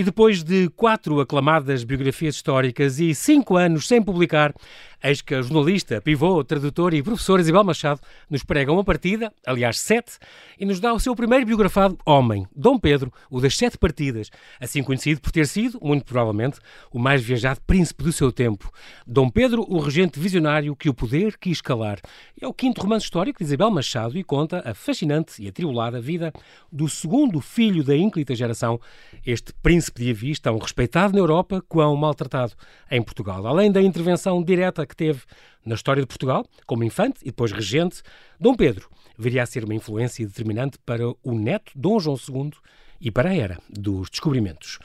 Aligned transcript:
E 0.00 0.02
depois 0.02 0.42
de 0.42 0.70
quatro 0.70 1.20
aclamadas 1.20 1.84
biografias 1.84 2.36
históricas 2.36 2.98
e 2.98 3.14
cinco 3.14 3.54
anos 3.54 3.86
sem 3.86 4.00
publicar, 4.00 4.54
Eis 5.02 5.22
que 5.22 5.34
a 5.34 5.40
jornalista, 5.40 5.98
pivô, 5.98 6.44
tradutor 6.44 6.92
e 6.92 7.02
professora 7.02 7.40
Isabel 7.40 7.64
Machado 7.64 8.02
nos 8.28 8.44
prega 8.44 8.70
uma 8.70 8.84
partida, 8.84 9.32
aliás 9.46 9.80
sete, 9.80 10.18
e 10.58 10.66
nos 10.66 10.78
dá 10.78 10.92
o 10.92 11.00
seu 11.00 11.16
primeiro 11.16 11.46
biografado 11.46 11.96
homem, 12.04 12.46
Dom 12.54 12.78
Pedro, 12.78 13.10
o 13.30 13.40
das 13.40 13.56
sete 13.56 13.78
partidas, 13.78 14.28
assim 14.60 14.82
conhecido 14.82 15.18
por 15.22 15.32
ter 15.32 15.46
sido, 15.46 15.78
muito 15.82 16.04
provavelmente, 16.04 16.58
o 16.92 16.98
mais 16.98 17.22
viajado 17.22 17.62
príncipe 17.66 18.04
do 18.04 18.12
seu 18.12 18.30
tempo. 18.30 18.70
Dom 19.06 19.30
Pedro, 19.30 19.64
o 19.70 19.78
regente 19.78 20.20
visionário 20.20 20.76
que 20.76 20.90
o 20.90 20.92
poder 20.92 21.38
quis 21.38 21.62
calar. 21.62 21.98
É 22.38 22.46
o 22.46 22.52
quinto 22.52 22.82
romance 22.82 23.06
histórico 23.06 23.38
de 23.38 23.44
Isabel 23.44 23.70
Machado 23.70 24.18
e 24.18 24.22
conta 24.22 24.62
a 24.68 24.74
fascinante 24.74 25.42
e 25.42 25.48
atribulada 25.48 25.98
vida 25.98 26.30
do 26.70 26.86
segundo 26.90 27.40
filho 27.40 27.82
da 27.82 27.96
ínclita 27.96 28.34
geração, 28.34 28.78
este 29.24 29.54
príncipe 29.62 30.04
de 30.04 30.10
Avis, 30.10 30.38
tão 30.38 30.58
respeitado 30.58 31.14
na 31.14 31.20
Europa, 31.20 31.64
quão 31.66 31.96
maltratado 31.96 32.52
em 32.90 33.00
Portugal. 33.00 33.46
Além 33.46 33.72
da 33.72 33.80
intervenção 33.80 34.42
direta 34.42 34.89
que 34.90 34.96
teve 34.96 35.22
na 35.64 35.74
história 35.74 36.02
de 36.02 36.06
Portugal, 36.06 36.44
como 36.66 36.84
infante 36.84 37.20
e 37.22 37.26
depois 37.26 37.52
regente, 37.52 38.02
Dom 38.38 38.54
Pedro 38.54 38.88
viria 39.16 39.42
a 39.42 39.46
ser 39.46 39.64
uma 39.64 39.74
influência 39.74 40.26
determinante 40.26 40.78
para 40.84 41.08
o 41.08 41.34
neto 41.34 41.72
Dom 41.74 41.98
João 41.98 42.16
II 42.16 42.52
e 43.00 43.10
para 43.10 43.30
a 43.30 43.34
era 43.34 43.58
dos 43.68 44.10
descobrimentos. 44.10 44.78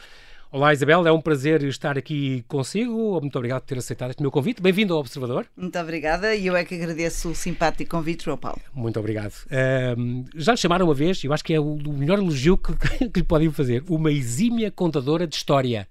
Olá 0.52 0.72
Isabel, 0.72 1.06
é 1.06 1.12
um 1.12 1.20
prazer 1.20 1.64
estar 1.64 1.98
aqui 1.98 2.46
consigo. 2.48 3.20
Muito 3.20 3.36
obrigado 3.36 3.64
por 3.64 3.68
ter 3.68 3.78
aceitado 3.78 4.12
este 4.12 4.22
meu 4.22 4.32
convite. 4.32 4.62
Bem-vindo 4.62 4.94
ao 4.94 5.02
Observador. 5.02 5.46
Muito 5.58 5.78
obrigada 5.78 6.34
e 6.34 6.48
eu 6.48 6.56
é 6.56 6.64
que 6.64 6.76
agradeço 6.76 7.32
o 7.32 7.36
simpático 7.36 7.92
convite, 7.92 8.24
João 8.24 8.38
Paulo. 8.38 8.62
Muito 8.74 8.98
obrigado. 8.98 9.34
Uh, 9.48 10.26
já 10.34 10.54
lhe 10.54 10.58
chamaram 10.58 10.86
uma 10.86 10.94
vez, 10.94 11.22
eu 11.26 11.34
acho 11.34 11.44
que 11.44 11.54
é 11.54 11.60
o, 11.60 11.74
o 11.74 11.94
melhor 11.94 12.20
elogio 12.20 12.58
que, 12.58 12.74
que 13.10 13.20
lhe 13.20 13.26
podem 13.26 13.52
fazer, 13.52 13.84
uma 13.90 14.12
exímia 14.12 14.72
contadora 14.72 15.28
de 15.28 15.36
história, 15.36 15.90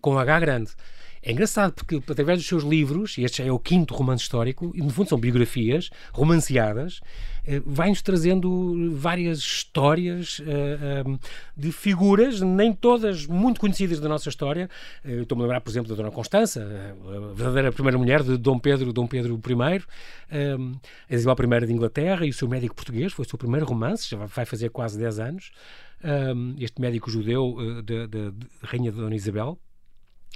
com 0.00 0.16
H 0.16 0.38
grande. 0.38 0.70
É 1.28 1.32
engraçado 1.32 1.74
porque, 1.74 1.96
através 2.10 2.38
dos 2.38 2.48
seus 2.48 2.62
livros, 2.62 3.18
e 3.18 3.22
este 3.22 3.42
é 3.42 3.52
o 3.52 3.58
quinto 3.58 3.92
romance 3.92 4.22
histórico, 4.22 4.72
e 4.74 4.80
no 4.80 4.88
fundo 4.88 5.10
são 5.10 5.20
biografias 5.20 5.90
romanceadas, 6.10 7.02
eh, 7.44 7.60
vai-nos 7.66 8.00
trazendo 8.00 8.96
várias 8.96 9.36
histórias 9.36 10.40
eh, 10.40 10.78
eh, 10.80 11.18
de 11.54 11.70
figuras, 11.70 12.40
nem 12.40 12.72
todas 12.72 13.26
muito 13.26 13.60
conhecidas 13.60 14.00
da 14.00 14.08
nossa 14.08 14.30
história. 14.30 14.70
Estou-me 15.04 15.42
a 15.42 15.44
lembrar, 15.44 15.60
por 15.60 15.68
exemplo, 15.68 15.90
da 15.90 15.94
Dona 15.96 16.10
Constança, 16.10 16.66
a 17.06 17.34
verdadeira 17.34 17.70
primeira 17.72 17.98
mulher 17.98 18.22
de 18.22 18.38
Dom 18.38 18.58
Pedro, 18.58 18.90
Dom 18.90 19.06
Pedro 19.06 19.38
I, 19.38 19.82
a 21.10 21.14
Isabel 21.14 21.44
I 21.44 21.66
de 21.66 21.72
Inglaterra 21.74 22.24
e 22.24 22.30
o 22.30 22.32
seu 22.32 22.48
médico 22.48 22.74
português, 22.74 23.12
foi 23.12 23.26
o 23.26 23.28
seu 23.28 23.38
primeiro 23.38 23.66
romance, 23.66 24.08
já 24.08 24.16
vai 24.16 24.46
fazer 24.46 24.70
quase 24.70 24.98
10 24.98 25.18
anos. 25.18 25.50
Este 26.58 26.80
médico 26.80 27.10
judeu 27.10 27.54
da 27.82 28.32
Rainha 28.62 28.90
Dona 28.90 29.14
Isabel, 29.14 29.58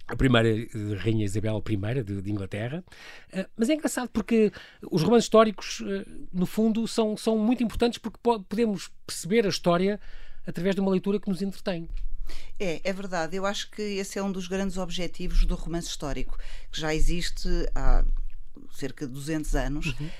a 0.09 0.17
primeira 0.17 0.49
eh, 0.49 0.69
Rainha 0.99 1.25
Isabel 1.25 1.63
I 1.69 2.03
de, 2.03 2.23
de 2.23 2.31
Inglaterra. 2.31 2.85
Uh, 3.33 3.49
mas 3.57 3.71
é 3.71 3.75
engraçado 3.75 4.09
porque 4.09 4.53
os 4.91 5.03
romances 5.03 5.25
históricos, 5.25 5.81
uh, 5.81 6.05
no 6.33 6.47
fundo, 6.47 6.87
são, 6.87 7.17
são 7.17 7.39
muito 7.39 7.63
importantes 7.63 7.99
porque 7.99 8.19
podemos 8.23 8.91
perceber 9.07 9.47
a 9.47 9.49
história 9.49 10.01
através 10.47 10.75
de 10.75 10.81
uma 10.81 10.91
leitura 10.91 11.21
que 11.21 11.29
nos 11.29 11.41
entretém. 11.41 11.89
É, 12.59 12.81
é 12.85 12.93
verdade. 12.93 13.37
Eu 13.37 13.47
acho 13.47 13.71
que 13.71 13.83
esse 13.83 14.19
é 14.19 14.23
um 14.23 14.33
dos 14.33 14.49
grandes 14.49 14.77
objetivos 14.77 15.45
do 15.45 15.55
romance 15.55 15.89
histórico, 15.89 16.39
que 16.71 16.81
já 16.81 16.95
existe 16.95 17.49
há 17.75 18.05
cerca 18.73 19.07
de 19.07 19.13
200 19.13 19.55
anos, 19.55 19.87
uhum. 19.87 20.11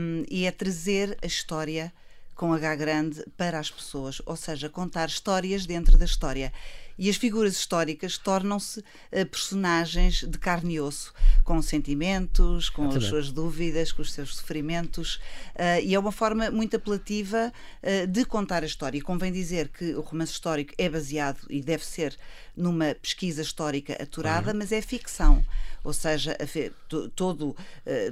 um, 0.00 0.24
e 0.28 0.44
é 0.44 0.50
trazer 0.50 1.18
a 1.22 1.26
história 1.26 1.92
com 2.34 2.52
H 2.52 2.76
grande 2.76 3.24
para 3.36 3.58
as 3.58 3.70
pessoas, 3.70 4.20
ou 4.26 4.36
seja, 4.36 4.68
contar 4.68 5.08
histórias 5.08 5.66
dentro 5.66 5.96
da 5.96 6.04
história. 6.04 6.52
E 6.98 7.10
as 7.10 7.16
figuras 7.16 7.54
históricas 7.54 8.16
tornam-se 8.16 8.80
uh, 8.80 9.26
personagens 9.30 10.22
de 10.22 10.38
carne 10.38 10.74
e 10.74 10.80
osso, 10.80 11.12
com 11.44 11.60
sentimentos, 11.60 12.70
com 12.70 12.88
as 12.88 13.04
suas 13.04 13.30
dúvidas, 13.30 13.92
com 13.92 14.02
os 14.02 14.12
seus 14.12 14.36
sofrimentos, 14.36 15.16
uh, 15.54 15.82
e 15.82 15.94
é 15.94 15.98
uma 15.98 16.12
forma 16.12 16.50
muito 16.50 16.76
apelativa 16.76 17.52
uh, 17.82 18.06
de 18.06 18.24
contar 18.24 18.62
a 18.62 18.66
história. 18.66 18.98
E 18.98 19.00
convém 19.00 19.32
dizer 19.32 19.68
que 19.68 19.94
o 19.94 20.00
romance 20.00 20.32
histórico 20.32 20.72
é 20.78 20.88
baseado 20.88 21.40
e 21.50 21.60
deve 21.60 21.84
ser 21.84 22.16
numa 22.56 22.94
pesquisa 22.94 23.42
histórica 23.42 23.92
aturada, 24.02 24.52
uhum. 24.52 24.58
mas 24.58 24.72
é 24.72 24.80
ficção 24.80 25.44
ou 25.84 25.92
seja, 25.92 26.36
todo, 27.14 27.54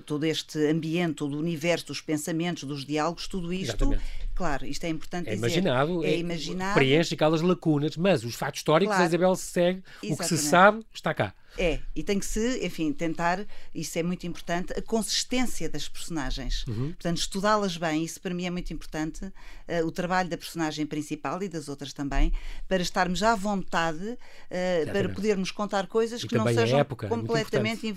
todo 0.07 0.25
este 0.25 0.71
ambiente, 0.71 1.17
todo 1.17 1.35
o 1.35 1.41
universo 1.41 1.87
dos 1.87 2.01
pensamentos, 2.01 2.63
dos 2.63 2.85
diálogos, 2.85 3.27
tudo 3.27 3.53
isto 3.53 3.75
Exatamente. 3.75 4.03
Claro, 4.35 4.67
isto 4.67 4.85
é 4.85 4.89
importante 4.89 5.29
é 5.29 5.35
dizer. 5.35 5.47
Imaginado, 5.47 6.05
é, 6.05 6.11
é 6.11 6.19
imaginado. 6.19 6.75
Preenche 6.75 7.15
aquelas 7.15 7.41
lacunas, 7.41 7.97
mas 7.97 8.25
os 8.25 8.35
fatos 8.35 8.61
históricos, 8.61 8.95
claro. 8.95 9.05
a 9.05 9.07
Isabel 9.07 9.37
segue, 9.37 9.83
Exatamente. 10.03 10.13
o 10.13 10.17
que 10.17 10.25
se 10.25 10.39
sabe 10.39 10.85
está 10.93 11.15
cá. 11.15 11.33
É, 11.57 11.81
e 11.95 12.03
tem 12.03 12.19
que 12.19 12.27
se, 12.27 12.65
enfim, 12.65 12.93
tentar, 12.93 13.45
isso 13.75 13.99
é 13.99 14.03
muito 14.03 14.27
importante, 14.27 14.73
a 14.73 14.83
consistência 14.83 15.69
das 15.69 15.89
personagens. 15.89 16.65
Uhum. 16.67 16.93
Portanto, 16.93 17.19
estudá-las 17.19 17.77
bem, 17.77 18.05
isso 18.05 18.21
para 18.21 18.35
mim 18.35 18.45
é 18.45 18.51
muito 18.51 18.73
importante, 18.73 19.25
uh, 19.25 19.87
o 19.87 19.91
trabalho 19.93 20.29
da 20.29 20.37
personagem 20.37 20.85
principal 20.85 21.43
e 21.43 21.49
das 21.49 21.69
outras 21.69 21.93
também, 21.93 22.33
para 22.69 22.83
estarmos 22.83 23.23
à 23.23 23.35
vontade, 23.35 24.05
uh, 24.05 24.93
para 24.93 25.09
podermos 25.09 25.51
contar 25.51 25.87
coisas 25.87 26.23
e 26.23 26.27
que 26.27 26.37
não 26.37 26.45
sejam 26.47 26.81
época, 26.81 27.07
é 27.07 27.09
completamente 27.09 27.87
é. 27.87 27.89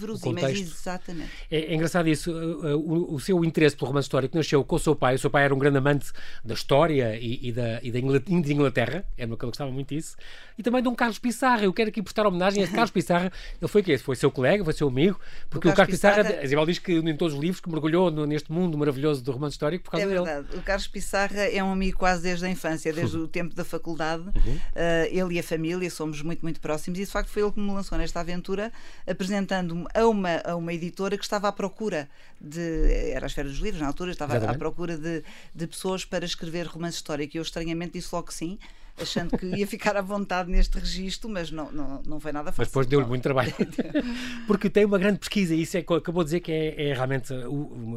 Exatamente. 0.60 1.32
É, 1.50 1.58
é, 1.58 1.74
engraçado 1.74 2.08
isso, 2.08 2.32
uh, 2.32 2.78
o, 2.78 3.16
o, 3.16 3.20
seu 3.20 3.44
interesse 3.44 3.76
pelo 3.76 3.88
romance 3.88 4.06
histórico 4.06 4.38
nasceu 4.38 4.64
com 4.64 4.76
o 4.76 4.80
seu 4.80 4.96
pai, 4.96 5.16
o 5.16 5.20
seu 5.20 5.30
pai 5.30 5.46
era 5.46 5.56
um 5.56 5.60
grande 5.60 5.78
amante 5.78 6.12
da 6.44 6.54
história 6.54 7.18
e, 7.18 7.48
e 7.48 7.52
da, 7.52 7.80
e 7.82 7.92
da 7.92 8.00
Inglaterra, 8.00 9.06
era 9.18 9.28
uma 9.28 9.36
que 9.36 9.44
ele 9.44 9.52
gostava 9.52 9.72
muito 9.72 9.94
disso, 9.94 10.16
e 10.58 10.64
também 10.64 10.82
de 10.82 10.88
um 10.88 10.96
Carlos 10.96 11.20
Pissarra, 11.20 11.64
eu 11.64 11.74
quero 11.74 11.90
aqui 11.90 12.02
prestar 12.02 12.28
homenagem 12.28 12.64
a 12.64 12.68
Carlos 12.68 12.92
Pissarra, 12.92 13.32
ele 13.62 13.68
foi 13.68 13.82
o 13.82 13.84
quê? 13.84 13.98
Foi 13.98 14.16
seu 14.16 14.32
colega, 14.32 14.64
foi 14.64 14.74
seu 14.74 14.88
amigo? 14.88 15.20
Porque 15.50 15.68
o, 15.68 15.72
o 15.72 15.76
Carlos 15.76 15.96
Pissarra, 15.96 16.24
Pissarra, 16.24 16.44
Isabel 16.44 16.66
diz 16.66 16.80
que 16.80 16.94
em 16.94 17.16
todos 17.16 17.34
os 17.34 17.40
livros 17.40 17.60
que 17.60 17.70
mergulhou 17.70 18.12
no, 18.12 18.26
neste 18.26 18.52
mundo 18.52 18.78
maravilhoso 18.78 19.24
do 19.24 19.32
romance 19.32 19.54
histórico 19.54 19.86
por 19.86 19.92
causa 19.92 20.06
é 20.06 20.10
dele. 20.10 20.24
Verdade. 20.24 20.58
O 20.58 20.62
Carlos 20.62 20.88
Pissarra 20.88 21.42
é 21.42 21.64
um 21.64 21.72
amigo 21.72 21.98
quase 21.98 22.24
desde 22.24 22.46
a 22.46 22.50
infância, 22.50 22.92
desde 22.94 23.18
o 23.18 23.28
tempo 23.28 23.56
da 23.56 23.64
faculdade. 23.64 24.24
Uhum. 24.24 24.56
Uh, 24.56 25.08
ele 25.10 25.36
e 25.36 25.40
a 25.40 25.44
família 25.44 25.90
somos 25.90 26.22
muito, 26.22 26.42
muito 26.42 26.60
próximos 26.60 27.00
e 27.00 27.06
de 27.06 27.12
facto 27.12 27.30
foi 27.30 27.44
ele 27.44 27.52
que 27.52 27.60
me 27.60 27.72
lançou 27.72 27.98
nesta 27.98 28.20
aventura, 28.20 28.72
apresentando-me 29.06 29.86
a 29.94 30.08
uma, 30.08 30.42
a 30.44 30.56
uma 30.56 30.74
editora 30.74 31.18
que 31.18 31.24
estava 31.24 31.48
à 31.48 31.52
procura 31.52 32.10
de. 32.40 33.12
Era 33.12 33.26
a 33.26 33.28
esfera 33.28 33.48
dos 33.48 33.60
livros 33.60 33.82
na 33.82 33.88
altura, 33.88 34.12
estava 34.12 34.34
Exatamente. 34.34 34.56
à 34.56 34.60
procura 34.60 34.98
de, 34.98 35.24
de 35.54 35.68
pessoas 35.68 36.06
para 36.06 36.26
escrever 36.26 36.68
romance 36.68 36.98
histórico 36.98 37.36
e 37.36 37.40
eu 37.40 37.42
estranhamente 37.42 37.94
disse 37.94 38.10
logo 38.14 38.28
que 38.28 38.34
sim 38.34 38.58
achando 39.00 39.38
que 39.38 39.46
ia 39.46 39.68
ficar 39.68 39.96
à 39.96 40.02
vontade 40.02 40.50
neste 40.50 40.78
registro, 40.78 41.30
mas 41.30 41.52
não, 41.52 41.72
não, 41.72 42.02
não 42.06 42.20
foi 42.20 42.32
nada 42.32 42.52
fácil. 42.52 42.62
Mas 42.62 42.68
depois 42.70 42.88
deu-lhe 42.88 43.06
muito 43.06 43.24
trabalho. 43.24 43.54
Porque 44.48 44.70
tem 44.70 44.86
uma 44.86 44.98
grande 44.98 45.20
pesquisa, 45.20 45.54
e 45.54 45.62
isso 45.62 45.78
é, 45.78 45.82
acabou 45.82 46.24
de 46.24 46.28
dizer 46.28 46.40
que 46.40 46.52
é, 46.52 46.90
é 46.90 46.94
realmente 46.94 47.34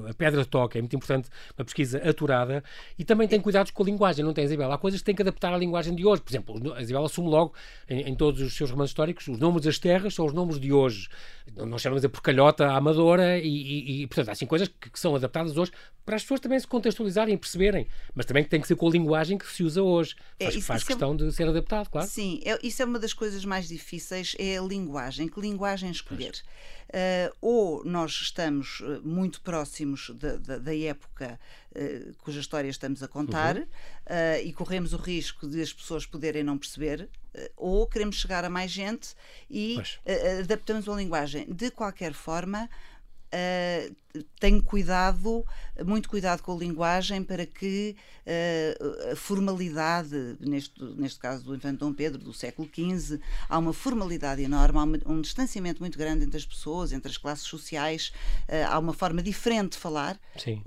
a 0.09 0.15
pedra 0.15 0.43
de 0.43 0.49
toque, 0.49 0.79
é 0.79 0.81
muito 0.81 0.95
importante, 0.95 1.29
uma 1.57 1.65
pesquisa 1.65 1.99
aturada, 2.09 2.63
e 2.99 3.05
também 3.05 3.27
tem 3.27 3.41
cuidados 3.41 3.73
com 3.73 3.83
a 3.83 3.87
linguagem, 3.87 4.25
não 4.25 4.33
tem, 4.33 4.45
Isabela? 4.45 4.75
Há 4.75 4.79
coisas 4.79 5.01
que 5.01 5.07
tem 5.07 5.15
que 5.15 5.23
adaptar 5.23 5.53
à 5.55 5.57
linguagem 5.57 5.95
de 5.95 6.05
hoje. 6.05 6.23
Por 6.23 6.31
exemplo, 6.31 6.75
a 6.75 6.83
Isabela 6.83 7.07
assume 7.07 7.29
logo, 7.29 7.55
em, 7.89 8.03
em 8.03 8.15
todos 8.15 8.41
os 8.41 8.55
seus 8.55 8.71
romances 8.71 8.91
históricos, 8.91 9.29
os 9.29 9.39
nomes 9.39 9.63
das 9.63 9.79
terras 9.79 10.15
são 10.15 10.27
os 10.27 10.33
nomes 10.33 10.61
de 10.61 10.73
hoje. 10.73 11.09
Nós 11.57 11.81
chamamos 11.83 12.05
a 12.05 12.09
porcalhota, 12.09 12.67
a 12.67 12.77
amadora, 12.77 13.39
e, 13.39 13.49
e, 13.49 14.03
e 14.03 14.07
portanto, 14.07 14.29
há 14.29 14.33
assim 14.33 14.47
coisas 14.47 14.69
que, 14.69 14.91
que, 14.91 15.01
são 15.01 15.15
adaptadas 15.15 15.57
hoje 15.57 15.73
para 16.05 16.17
as 16.17 16.23
pessoas 16.23 16.41
também 16.41 16.59
se 16.59 16.67
contextualizarem 16.67 17.35
e 17.35 17.39
perceberem, 17.39 17.87
mas 18.15 18.27
também 18.27 18.43
que 18.43 18.51
tem 18.51 18.61
que 18.61 18.67
ser 18.67 18.75
com 18.75 18.89
a 18.89 18.91
linguagem 18.91 19.39
que 19.39 19.47
se 19.47 19.63
usa 19.63 19.83
hoje. 19.83 20.17
É, 20.39 20.45
faz, 20.45 20.57
é, 20.57 20.61
faz 20.61 20.85
questão 20.91 21.13
é... 21.13 21.17
de 21.17 21.33
ser 21.33 21.49
adaptado, 21.49 21.89
claro. 21.89 22.09
Sim, 22.09 22.41
é, 22.45 22.59
isso 22.63 22.83
é 22.83 22.85
uma 22.85 22.99
das 22.99 23.13
coisas 23.13 23.45
mais 23.45 23.69
difíceis, 23.69 24.35
é 24.39 24.59
a 24.59 24.63
linguagem. 24.63 25.29
Que 25.29 25.41
linguagem 25.41 25.91
escolher? 25.91 26.43
Uh, 26.91 27.37
ou 27.41 27.85
nós 27.85 28.11
estamos 28.11 28.83
eh, 28.83 28.99
muito 29.05 29.41
próximos 29.43 30.11
da, 30.11 30.37
da, 30.37 30.59
da 30.59 30.77
época 30.77 31.39
uh, 31.71 32.15
cuja 32.19 32.41
história 32.41 32.69
estamos 32.69 33.01
a 33.01 33.07
contar 33.07 33.59
uhum. 33.59 33.63
uh, 33.63 34.45
e 34.45 34.53
corremos 34.53 34.93
o 34.93 34.97
risco 34.97 35.47
de 35.47 35.63
as 35.63 35.73
pessoas 35.73 36.05
poderem 36.05 36.43
não 36.43 36.59
perceber, 36.59 37.09
ou 37.57 37.87
queremos 37.87 38.17
chegar 38.17 38.45
a 38.45 38.51
mais 38.51 38.73
gente 38.73 39.15
e 39.49 39.81
adaptamos 40.41 40.89
a 40.89 40.97
linguagem. 40.97 41.47
De 41.49 41.71
qualquer 41.71 42.13
forma, 42.13 42.69
tenho 44.39 44.63
cuidado, 44.63 45.45
muito 45.85 46.09
cuidado 46.09 46.43
com 46.43 46.53
a 46.53 46.57
linguagem 46.57 47.23
para 47.23 47.47
que 47.47 47.97
uh, 48.27 49.13
a 49.13 49.17
formalidade, 49.17 50.37
neste, 50.41 50.83
neste 50.97 51.19
caso 51.19 51.45
do 51.45 51.55
Infante 51.55 51.79
Dom 51.79 51.93
Pedro, 51.93 52.19
do 52.19 52.33
século 52.33 52.69
XV, 52.69 53.21
há 53.49 53.59
uma 53.59 53.73
formalidade 53.73 54.43
enorme, 54.43 54.79
há 54.79 54.83
uma, 54.83 54.99
um 55.07 55.21
distanciamento 55.21 55.81
muito 55.81 55.99
grande 55.99 56.25
entre 56.25 56.37
as 56.37 56.45
pessoas, 56.45 56.93
entre 56.93 57.11
as 57.11 57.17
classes 57.17 57.45
sociais, 57.45 58.13
uh, 58.49 58.67
há 58.69 58.79
uma 58.79 58.93
forma 58.93 59.23
diferente 59.23 59.73
de 59.73 59.79
falar, 59.79 60.19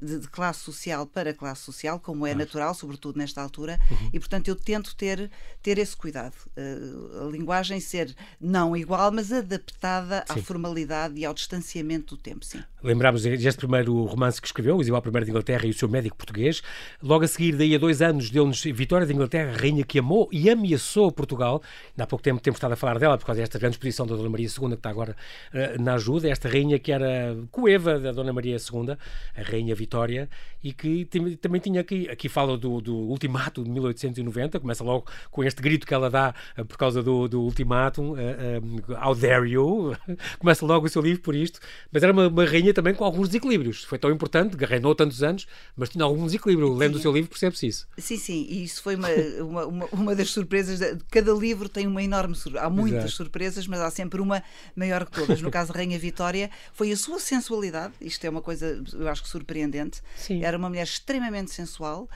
de, 0.01 0.19
de, 0.19 0.27
classe 0.29 0.59
social 0.61 1.05
para 1.05 1.33
classe 1.33 1.61
social, 1.61 1.99
como 1.99 2.25
é 2.25 2.33
natural, 2.33 2.73
sobretudo 2.73 3.17
nesta 3.17 3.41
altura, 3.41 3.79
uhum. 3.91 4.09
e 4.13 4.19
portanto 4.19 4.47
eu 4.47 4.55
tento 4.55 4.95
ter, 4.95 5.29
ter 5.61 5.77
esse 5.77 5.95
cuidado. 5.95 6.35
Uh, 6.55 7.27
a 7.27 7.31
linguagem 7.31 7.79
ser 7.79 8.15
não 8.39 8.75
igual, 8.75 9.11
mas 9.11 9.31
adaptada 9.31 10.23
Sim. 10.27 10.39
à 10.39 10.43
formalidade 10.43 11.19
e 11.19 11.25
ao 11.25 11.33
distanciamento 11.33 12.15
do 12.15 12.21
tempo 12.21 12.45
sim. 12.45 12.63
Lembramos 12.83 13.25
deste 13.41 13.57
primeiro 13.57 14.03
romance 14.05 14.41
que 14.41 14.47
escreveu, 14.47 14.81
Isabel 14.81 15.01
I 15.05 15.25
de 15.25 15.31
Inglaterra 15.31 15.65
e 15.65 15.69
o 15.69 15.73
seu 15.73 15.87
médico 15.87 16.15
português. 16.17 16.61
Logo 17.01 17.23
a 17.23 17.27
seguir, 17.27 17.55
daí 17.55 17.73
a 17.75 17.77
dois 17.77 18.01
anos, 18.01 18.29
deu-nos 18.29 18.63
Vitória 18.63 19.07
de 19.07 19.13
Inglaterra, 19.13 19.55
rainha 19.57 19.83
que 19.83 19.99
amou 19.99 20.27
e 20.31 20.49
ameaçou 20.49 21.11
Portugal. 21.11 21.61
Há 21.97 22.05
pouco 22.05 22.23
tempo 22.23 22.41
temos 22.41 22.57
estado 22.57 22.73
a 22.73 22.75
falar 22.75 22.99
dela 22.99 23.17
por 23.17 23.25
causa 23.25 23.41
desta 23.41 23.57
grande 23.57 23.75
exposição 23.75 24.05
da 24.05 24.15
Dona 24.15 24.29
Maria 24.29 24.47
II, 24.47 24.69
que 24.69 24.73
está 24.73 24.89
agora 24.89 25.15
uh, 25.53 25.81
na 25.81 25.95
ajuda. 25.95 26.29
Esta 26.29 26.49
rainha 26.49 26.77
que 26.77 26.91
era 26.91 27.35
coeva 27.51 27.99
da 27.99 28.11
Dona 28.11 28.33
Maria 28.33 28.57
II, 28.57 28.97
a 29.35 29.41
rainha 29.41 29.75
Vitória, 29.75 30.29
e 30.63 30.71
que 30.71 31.05
também 31.41 31.59
tinha 31.59 31.81
aqui, 31.81 32.09
aqui 32.09 32.29
fala 32.29 32.57
do, 32.57 32.81
do 32.81 32.95
ultimato 32.95 33.63
de 33.63 33.69
1890, 33.69 34.59
começa 34.59 34.83
logo 34.83 35.05
com 35.29 35.43
este 35.43 35.61
grito 35.61 35.85
que 35.85 35.93
ela 35.93 36.09
dá 36.09 36.33
uh, 36.57 36.65
por 36.65 36.77
causa 36.77 37.01
do, 37.01 37.27
do 37.27 37.47
uh, 37.47 39.05
How 39.05 39.15
dare 39.15 39.49
you? 39.49 39.95
começa 40.39 40.65
logo 40.65 40.85
o 40.85 40.89
seu 40.89 41.01
livro 41.01 41.21
por 41.21 41.35
isto, 41.35 41.59
mas 41.91 42.03
era 42.03 42.11
uma, 42.11 42.27
uma 42.27 42.45
rainha 42.45 42.73
também 42.73 42.93
com 42.93 43.03
alguns 43.23 43.29
desequilíbrios. 43.29 43.83
Foi 43.83 43.97
tão 43.97 44.11
importante, 44.11 44.55
reinou 44.65 44.93
tantos 44.93 45.23
anos, 45.23 45.47
mas 45.75 45.89
tinha 45.89 46.03
algum 46.03 46.25
desequilíbrio. 46.25 46.73
Lendo 46.73 46.93
sim. 46.93 46.99
o 46.99 47.01
seu 47.01 47.11
livro, 47.11 47.29
percebe-se 47.29 47.67
isso. 47.67 47.87
Sim, 47.97 48.17
sim, 48.17 48.45
e 48.49 48.63
isso 48.63 48.81
foi 48.81 48.95
uma, 48.95 49.09
uma, 49.39 49.65
uma, 49.65 49.85
uma 49.91 50.15
das 50.15 50.29
surpresas. 50.29 50.79
Cada 51.09 51.31
livro 51.33 51.69
tem 51.69 51.87
uma 51.87 52.03
enorme 52.03 52.35
surpresa. 52.35 52.65
Há 52.65 52.69
muitas 52.69 52.99
Exato. 52.99 53.15
surpresas, 53.15 53.67
mas 53.67 53.79
há 53.79 53.89
sempre 53.89 54.21
uma 54.21 54.43
maior 54.75 55.05
que 55.05 55.11
todas. 55.11 55.41
No 55.41 55.49
caso 55.49 55.71
da 55.71 55.79
Rainha 55.79 55.97
Vitória, 55.97 56.49
foi 56.73 56.91
a 56.91 56.97
sua 56.97 57.19
sensualidade. 57.19 57.93
Isto 58.01 58.25
é 58.25 58.29
uma 58.29 58.41
coisa, 58.41 58.81
eu 58.93 59.07
acho 59.07 59.23
que 59.23 59.29
surpreendente. 59.29 60.01
Sim. 60.15 60.43
Era 60.43 60.57
uma 60.57 60.69
mulher 60.69 60.83
extremamente 60.83 61.51
sensual 61.51 62.09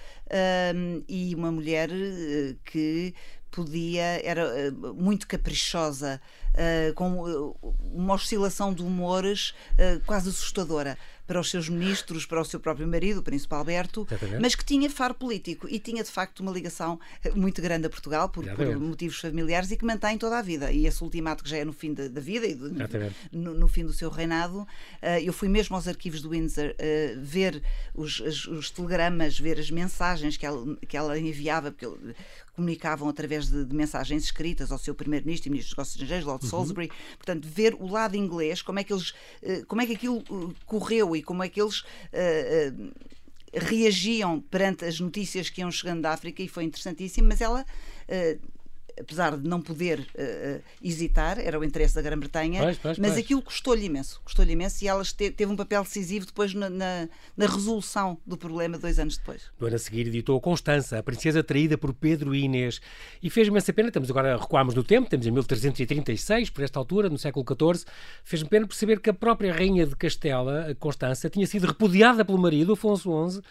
um, 0.75 1.03
e 1.07 1.33
uma 1.35 1.51
mulher 1.51 1.89
uh, 1.89 2.55
que 2.65 3.13
podia, 3.51 4.21
era 4.23 4.71
uh, 4.71 4.93
muito 4.93 5.27
caprichosa, 5.27 6.21
uh, 6.53 6.93
com 6.93 7.19
uh, 7.19 7.75
uma 7.93 8.13
oscilação 8.13 8.73
de 8.73 8.81
humores 8.81 9.53
quase 10.05 10.29
assustadora 10.29 10.97
para 11.25 11.39
os 11.41 11.49
seus 11.49 11.67
ministros, 11.67 12.25
para 12.25 12.39
o 12.39 12.45
seu 12.45 12.59
próprio 12.59 12.87
marido, 12.87 13.19
o 13.19 13.23
príncipe 13.23 13.53
Alberto, 13.53 14.07
mas 14.39 14.55
que 14.55 14.63
tinha 14.63 14.89
faro 14.89 15.13
político 15.13 15.67
e 15.69 15.77
tinha 15.77 16.01
de 16.01 16.09
facto 16.09 16.39
uma 16.39 16.51
ligação 16.51 16.97
muito 17.35 17.61
grande 17.61 17.85
a 17.85 17.89
Portugal 17.89 18.29
por, 18.29 18.45
por 18.55 18.79
motivos 18.79 19.19
familiares 19.19 19.69
e 19.71 19.75
que 19.75 19.83
mantém 19.83 20.17
toda 20.17 20.37
a 20.37 20.41
vida. 20.41 20.71
E 20.71 20.87
esse 20.87 21.03
ultimato 21.03 21.43
que 21.43 21.49
já 21.49 21.57
é 21.57 21.65
no 21.65 21.73
fim 21.73 21.93
da, 21.93 22.07
da 22.07 22.21
vida 22.21 22.47
e 22.47 22.55
do, 22.55 22.71
no, 23.31 23.53
no, 23.53 23.67
fim 23.67 23.83
do 23.83 23.91
seu 23.91 24.09
reinado, 24.09 24.65
eu 25.21 25.33
fui 25.33 25.49
mesmo 25.49 25.75
aos 25.75 25.85
arquivos 25.85 26.21
do 26.21 26.29
Windsor 26.29 26.73
ver 27.21 27.61
os, 27.93 28.21
os, 28.21 28.47
os, 28.47 28.71
telegramas, 28.71 29.37
ver 29.37 29.59
as 29.59 29.69
mensagens 29.69 30.37
que 30.37 30.45
ela, 30.45 30.77
que 30.87 30.95
ela 30.95 31.19
enviava, 31.19 31.71
porque 31.71 31.87
comunicavam 32.57 33.07
através 33.07 33.47
de, 33.47 33.63
de, 33.63 33.75
mensagens 33.75 34.23
escritas 34.23 34.71
ao 34.71 34.79
seu 34.79 34.95
primeiro-ministro 34.95 35.47
e 35.47 35.51
ministro 35.51 35.69
dos 35.69 35.77
negócios 35.77 35.95
estrangeiros, 35.95 36.25
Lord 36.25 36.43
uhum. 36.43 36.49
Salisbury. 36.49 36.91
Portanto, 37.15 37.47
ver 37.47 37.75
o 37.75 37.87
lado 37.87 38.17
inglês, 38.17 38.63
como 38.63 38.79
é 38.79 38.83
que 38.83 38.91
eles, 38.91 39.13
eh, 39.43 39.63
como 39.67 39.79
é 39.79 39.85
que 39.85 39.93
aquilo 39.93 40.17
eh, 40.17 40.53
correu 40.65 41.15
e 41.15 41.21
como 41.21 41.43
é 41.43 41.49
que 41.49 41.61
eles 41.61 41.81
uh, 41.81 42.91
reagiam 43.53 44.41
perante 44.41 44.85
as 44.85 44.99
notícias 44.99 45.49
que 45.51 45.61
iam 45.61 45.71
chegando 45.71 46.01
da 46.01 46.11
África 46.11 46.41
e 46.41 46.47
foi 46.47 46.63
interessantíssimo, 46.63 47.27
mas 47.27 47.41
ela 47.41 47.61
uh, 47.61 48.56
apesar 48.99 49.37
de 49.37 49.47
não 49.47 49.61
poder 49.61 49.99
uh, 49.99 50.61
hesitar, 50.81 51.39
era 51.39 51.59
o 51.59 51.63
interesse 51.63 51.95
da 51.95 52.01
Grã-Bretanha, 52.01 52.61
mas 52.63 52.97
pois. 52.97 53.17
aquilo 53.17 53.41
custou-lhe 53.41 53.85
imenso, 53.85 54.21
custou-lhe 54.23 54.53
imenso 54.53 54.83
e 54.83 54.87
ela 54.87 55.03
teve 55.15 55.45
um 55.45 55.55
papel 55.55 55.83
decisivo 55.83 56.25
depois 56.25 56.53
na, 56.53 56.69
na, 56.69 57.09
na, 57.35 57.45
resolução 57.45 58.17
do 58.25 58.37
problema 58.37 58.77
dois 58.77 58.99
anos 58.99 59.17
depois. 59.17 59.43
No 59.59 59.67
ano 59.67 59.75
a 59.75 59.79
seguir 59.79 60.07
editou 60.07 60.39
Constança, 60.41 60.97
a 60.97 61.03
princesa 61.03 61.43
traída 61.43 61.77
por 61.77 61.93
Pedro 61.93 62.33
e 62.33 62.43
Inês, 62.43 62.81
e 63.21 63.29
fez-me 63.29 63.57
essa 63.57 63.71
pena, 63.71 63.89
estamos 63.89 64.09
agora, 64.09 64.37
recuamos 64.37 64.73
no 64.73 64.83
tempo, 64.83 65.05
estamos 65.05 65.25
em 65.25 65.31
1336, 65.31 66.49
por 66.49 66.63
esta 66.63 66.79
altura, 66.79 67.09
no 67.09 67.17
século 67.17 67.45
XIV, 67.45 67.85
fez-me 68.23 68.49
pena 68.49 68.67
perceber 68.67 68.99
que 68.99 69.09
a 69.09 69.13
própria 69.13 69.53
rainha 69.53 69.85
de 69.85 69.95
Castela, 69.95 70.75
Constança, 70.79 71.29
tinha 71.29 71.45
sido 71.45 71.67
repudiada 71.67 72.23
pelo 72.25 72.37
marido, 72.37 72.73
Afonso 72.73 73.29
XI, 73.29 73.41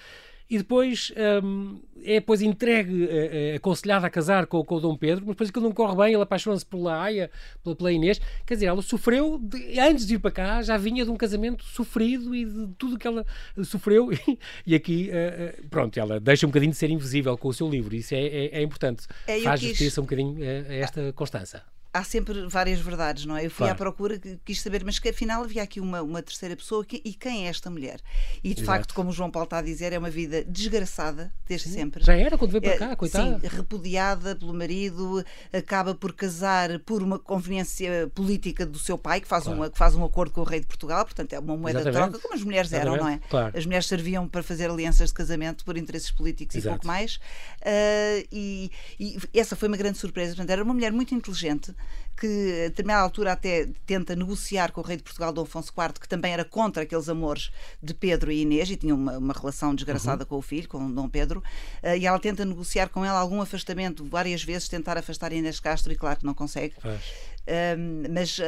e 0.48 0.58
depois 0.58 1.12
um, 1.42 1.80
é 2.04 2.14
depois 2.14 2.40
entregue, 2.40 3.08
é, 3.08 3.52
é, 3.52 3.56
aconselhada 3.56 4.06
a 4.06 4.10
casar 4.10 4.46
com, 4.46 4.64
com 4.64 4.76
o 4.76 4.80
Dom 4.80 4.96
Pedro, 4.96 5.24
mas 5.26 5.34
depois 5.34 5.50
aquilo 5.50 5.64
não 5.64 5.72
corre 5.72 5.96
bem, 5.96 6.14
ele 6.14 6.22
apaixona-se 6.22 6.64
pela 6.64 7.02
Aya, 7.02 7.30
pela, 7.64 7.74
pela, 7.74 7.92
Inês. 7.92 8.20
Quer 8.46 8.54
dizer, 8.54 8.66
ela 8.66 8.80
sofreu, 8.80 9.38
de, 9.38 9.78
antes 9.80 10.06
de 10.06 10.14
ir 10.14 10.18
para 10.20 10.30
cá, 10.30 10.62
já 10.62 10.76
vinha 10.76 11.04
de 11.04 11.10
um 11.10 11.16
casamento 11.16 11.64
sofrido 11.64 12.34
e 12.34 12.44
de 12.44 12.68
tudo 12.78 12.98
que 12.98 13.06
ela 13.06 13.24
sofreu. 13.64 14.10
E, 14.26 14.38
e 14.66 14.74
aqui, 14.74 15.10
uh, 15.10 15.68
pronto, 15.68 15.98
ela 15.98 16.18
deixa 16.18 16.46
um 16.46 16.48
bocadinho 16.48 16.72
de 16.72 16.76
ser 16.76 16.90
invisível 16.90 17.36
com 17.36 17.48
o 17.48 17.52
seu 17.52 17.68
livro. 17.68 17.94
Isso 17.94 18.14
é, 18.14 18.18
é, 18.18 18.58
é 18.58 18.62
importante. 18.62 19.06
É, 19.26 19.40
Faz 19.40 19.60
quis... 19.60 19.70
justiça 19.70 20.00
um 20.00 20.04
bocadinho 20.04 20.36
a, 20.42 20.72
a 20.72 20.74
esta 20.74 21.12
Constança 21.12 21.62
há 21.96 22.04
sempre 22.04 22.46
várias 22.46 22.80
verdades, 22.80 23.24
não 23.24 23.36
é? 23.36 23.46
Eu 23.46 23.50
fui 23.50 23.66
claro. 23.66 23.72
à 23.72 23.76
procura, 23.76 24.20
quis 24.44 24.60
saber, 24.60 24.84
mas 24.84 24.98
que 24.98 25.08
afinal 25.08 25.42
havia 25.42 25.62
aqui 25.62 25.80
uma, 25.80 26.02
uma 26.02 26.22
terceira 26.22 26.54
pessoa 26.54 26.84
que, 26.84 27.00
e 27.04 27.14
quem 27.14 27.46
é 27.46 27.48
esta 27.48 27.70
mulher? 27.70 28.00
E 28.44 28.54
de 28.54 28.60
Exato. 28.60 28.66
facto, 28.66 28.94
como 28.94 29.10
o 29.10 29.12
João 29.12 29.30
Paulo 29.30 29.44
está 29.44 29.58
a 29.58 29.62
dizer, 29.62 29.92
é 29.92 29.98
uma 29.98 30.10
vida 30.10 30.44
desgraçada 30.44 31.32
desde 31.48 31.68
sim. 31.68 31.74
sempre. 31.74 32.04
Já 32.04 32.14
era 32.14 32.36
quando 32.36 32.50
veio 32.50 32.62
para 32.62 32.72
é, 32.72 32.78
cá, 32.78 32.96
coitada. 32.96 33.40
Sim, 33.40 33.46
repudiada 33.48 34.36
pelo 34.36 34.52
marido, 34.52 35.24
acaba 35.52 35.94
por 35.94 36.12
casar 36.12 36.78
por 36.80 37.02
uma 37.02 37.18
conveniência 37.18 38.10
política 38.14 38.66
do 38.66 38.78
seu 38.78 38.98
pai, 38.98 39.20
que 39.20 39.28
faz, 39.28 39.44
claro. 39.44 39.58
uma, 39.58 39.70
que 39.70 39.78
faz 39.78 39.94
um 39.94 40.04
acordo 40.04 40.32
com 40.32 40.42
o 40.42 40.44
rei 40.44 40.60
de 40.60 40.66
Portugal, 40.66 41.04
portanto 41.04 41.32
é 41.32 41.38
uma 41.38 41.56
moeda 41.56 41.80
Exatamente. 41.80 42.04
de 42.04 42.10
troca, 42.10 42.22
como 42.22 42.34
as 42.34 42.42
mulheres 42.42 42.70
Exatamente. 42.70 42.94
eram, 42.94 43.04
não 43.06 43.12
é? 43.12 43.20
Claro. 43.28 43.56
As 43.56 43.64
mulheres 43.64 43.86
serviam 43.86 44.28
para 44.28 44.42
fazer 44.42 44.70
alianças 44.70 45.08
de 45.08 45.14
casamento 45.14 45.64
por 45.64 45.76
interesses 45.76 46.10
políticos 46.10 46.56
Exato. 46.56 46.68
e 46.68 46.70
pouco 46.72 46.86
mais. 46.86 47.16
Uh, 47.16 48.26
e, 48.30 48.70
e 48.98 49.18
essa 49.34 49.56
foi 49.56 49.68
uma 49.68 49.76
grande 49.76 49.98
surpresa. 49.98 50.34
Portanto, 50.34 50.50
era 50.50 50.62
uma 50.62 50.74
mulher 50.74 50.92
muito 50.92 51.14
inteligente 51.14 51.74
que 52.16 52.64
a 52.64 52.68
determinada 52.68 53.02
altura 53.02 53.32
até 53.32 53.68
tenta 53.84 54.16
negociar 54.16 54.72
com 54.72 54.80
o 54.80 54.84
rei 54.84 54.96
de 54.96 55.02
Portugal, 55.02 55.32
Dom 55.32 55.42
Afonso 55.42 55.72
IV, 55.76 56.00
que 56.00 56.08
também 56.08 56.32
era 56.32 56.44
contra 56.44 56.82
aqueles 56.82 57.08
amores 57.08 57.50
de 57.82 57.92
Pedro 57.92 58.32
e 58.32 58.40
Inês 58.40 58.70
e 58.70 58.76
tinha 58.76 58.94
uma, 58.94 59.18
uma 59.18 59.34
relação 59.34 59.74
desgraçada 59.74 60.24
uhum. 60.24 60.28
com 60.28 60.36
o 60.36 60.42
filho, 60.42 60.66
com 60.66 60.90
Dom 60.90 61.08
Pedro, 61.08 61.40
uh, 61.82 61.96
e 61.96 62.06
ela 62.06 62.18
tenta 62.18 62.44
negociar 62.44 62.88
com 62.88 63.04
ela 63.04 63.18
algum 63.18 63.42
afastamento, 63.42 64.02
várias 64.04 64.42
vezes 64.42 64.66
tentar 64.66 64.96
afastar 64.96 65.32
Inês 65.32 65.60
Castro 65.60 65.92
e 65.92 65.96
claro 65.96 66.18
que 66.18 66.24
não 66.24 66.34
consegue. 66.34 66.74
Uh, 66.84 68.10
mas 68.10 68.38
uh, 68.38 68.42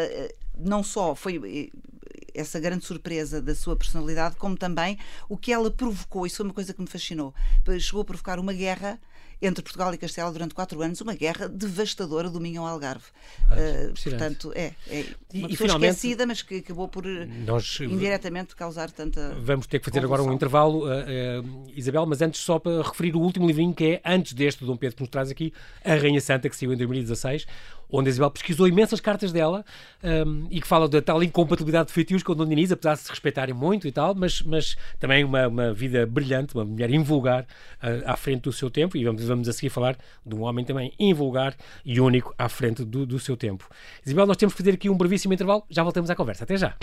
não 0.59 0.83
só 0.83 1.15
foi 1.15 1.71
eh, 1.73 1.79
essa 2.35 2.59
grande 2.59 2.85
surpresa 2.87 3.41
da 3.43 3.55
sua 3.55 3.77
personalidade, 3.77 4.37
como 4.37 4.57
também 4.57 4.99
o 5.29 5.37
que 5.37 5.53
ela 5.53 5.71
provocou, 5.71 6.27
isso 6.27 6.39
foi 6.39 6.47
uma 6.47 6.55
coisa 6.55 6.73
que 6.73 6.81
me 6.81 6.89
fascinou. 6.89 7.35
Chegou 7.79 8.01
a 8.01 8.05
provocar 8.05 8.39
uma 8.39 8.53
guerra 8.53 8.99
entre 9.41 9.63
Portugal 9.63 9.93
e 9.95 9.99
Castela 9.99 10.33
durante 10.33 10.55
quatro 10.55 10.81
anos, 10.83 11.01
uma 11.01 11.15
guerra 11.15 11.49
devastadora 11.49 12.29
do 12.29 12.41
Minho 12.41 12.63
ao 12.63 12.69
Algarve. 12.69 13.05
Ah, 13.51 13.55
uh, 13.91 14.03
portanto, 14.03 14.53
é, 14.55 14.73
é 14.89 15.05
uma 15.35 15.51
e, 15.51 15.57
finalmente, 15.57 15.95
esquecida, 15.95 16.27
mas 16.27 16.43
que 16.43 16.57
acabou 16.57 16.89
por 16.89 17.05
nós, 17.05 17.79
indiretamente 17.81 18.57
causar 18.57 18.91
tanta. 18.91 19.37
Vamos 19.41 19.67
ter 19.67 19.79
que 19.79 19.85
fazer 19.85 20.05
agora 20.05 20.23
um 20.23 20.33
intervalo, 20.33 20.87
uh, 20.87 20.91
uh, 20.91 21.71
Isabel, 21.75 22.05
mas 22.07 22.21
antes 22.21 22.41
só 22.41 22.59
para 22.59 22.83
referir 22.83 23.15
o 23.15 23.21
último 23.21 23.47
livrinho 23.47 23.73
que 23.73 23.85
é, 23.85 24.01
antes 24.05 24.33
deste 24.33 24.65
Dom 24.65 24.77
Pedro 24.77 24.97
que 24.97 25.03
nos 25.03 25.11
traz 25.11 25.31
aqui, 25.31 25.53
A 25.85 25.95
Rainha 25.95 26.21
Santa, 26.21 26.49
que 26.49 26.57
saiu 26.57 26.73
em 26.73 26.77
2016, 26.77 27.47
onde 27.91 28.09
a 28.09 28.11
Isabel 28.11 28.31
pesquisou 28.31 28.67
imensas 28.69 29.01
cartas 29.01 29.33
dela 29.33 29.65
um, 30.03 30.47
e 30.51 30.61
que 30.61 30.67
fala 30.67 30.89
da 30.89 31.01
tal 31.01 31.23
incompatibilidade 31.23 31.89
de 31.89 31.93
feitios 31.93 32.23
com 32.23 32.33
o 32.33 32.35
Dom 32.35 32.47
Diniz, 32.47 32.71
apesar 32.73 32.95
de 32.95 33.01
se 33.01 33.11
respeitarem 33.11 33.55
muito 33.55 33.87
e 33.87 33.93
tal, 33.93 34.15
mas, 34.15 34.43
mas 34.43 34.77
também 34.99 35.25
uma, 35.25 35.49
uma 35.49 35.73
vida 35.73 36.07
brilhante, 36.07 36.55
uma 36.55 36.65
mulher 36.65 36.91
invulgar 36.91 37.43
uh, 37.43 37.47
à 38.05 38.17
frente 38.17 38.43
do 38.43 38.53
seu 38.53 38.71
tempo, 38.71 38.97
e 38.97 39.05
vamos, 39.05 39.25
vamos 39.25 39.49
a 39.49 39.53
seguir 39.53 39.71
falar 39.71 39.97
de 40.25 40.35
um 40.35 40.43
homem 40.43 40.65
também 40.65 40.93
invulgar 40.99 41.55
e 41.85 42.01
único 42.01 42.35
à 42.39 42.49
frente 42.49 42.85
do, 42.85 43.07
do 43.07 43.19
seu 43.19 43.37
tempo. 43.37 43.69
Isabel, 44.05 44.27
nós 44.27 44.37
temos 44.37 44.55
que 44.55 44.59
fazer 44.59 44.75
aqui 44.75 44.91
um 44.91 44.97
brevíssimo 44.97 45.33
intervalo, 45.33 45.65
já 45.71 45.83
voltamos 45.83 46.11
à 46.11 46.15
conversa. 46.15 46.45
Até 46.45 46.57
já! 46.57 46.77